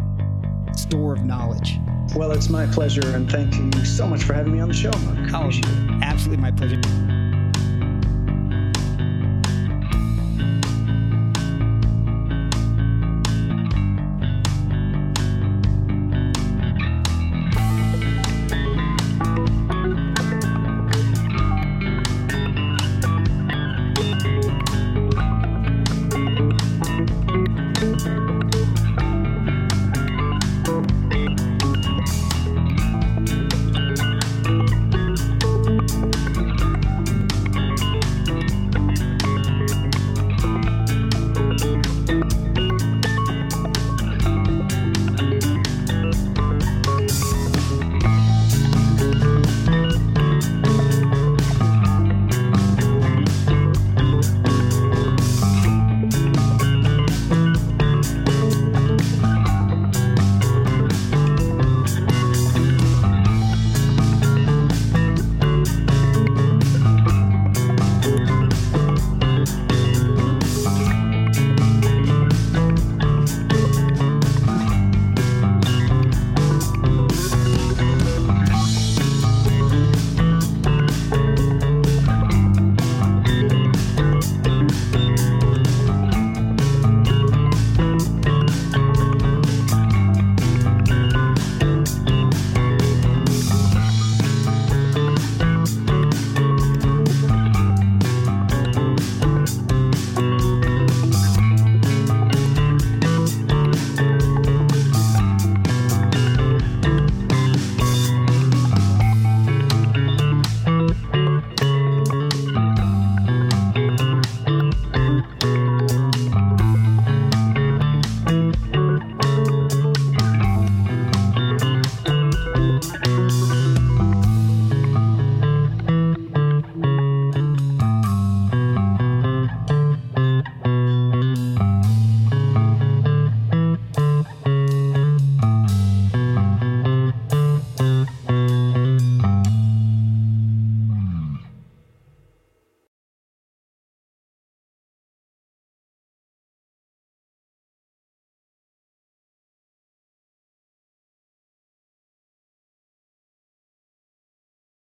[0.75, 1.77] store of knowledge.
[2.15, 4.91] Well, it's my pleasure, and thank you so much for having me on the show,
[4.99, 5.29] Mark.
[5.33, 6.81] Oh, absolutely my pleasure.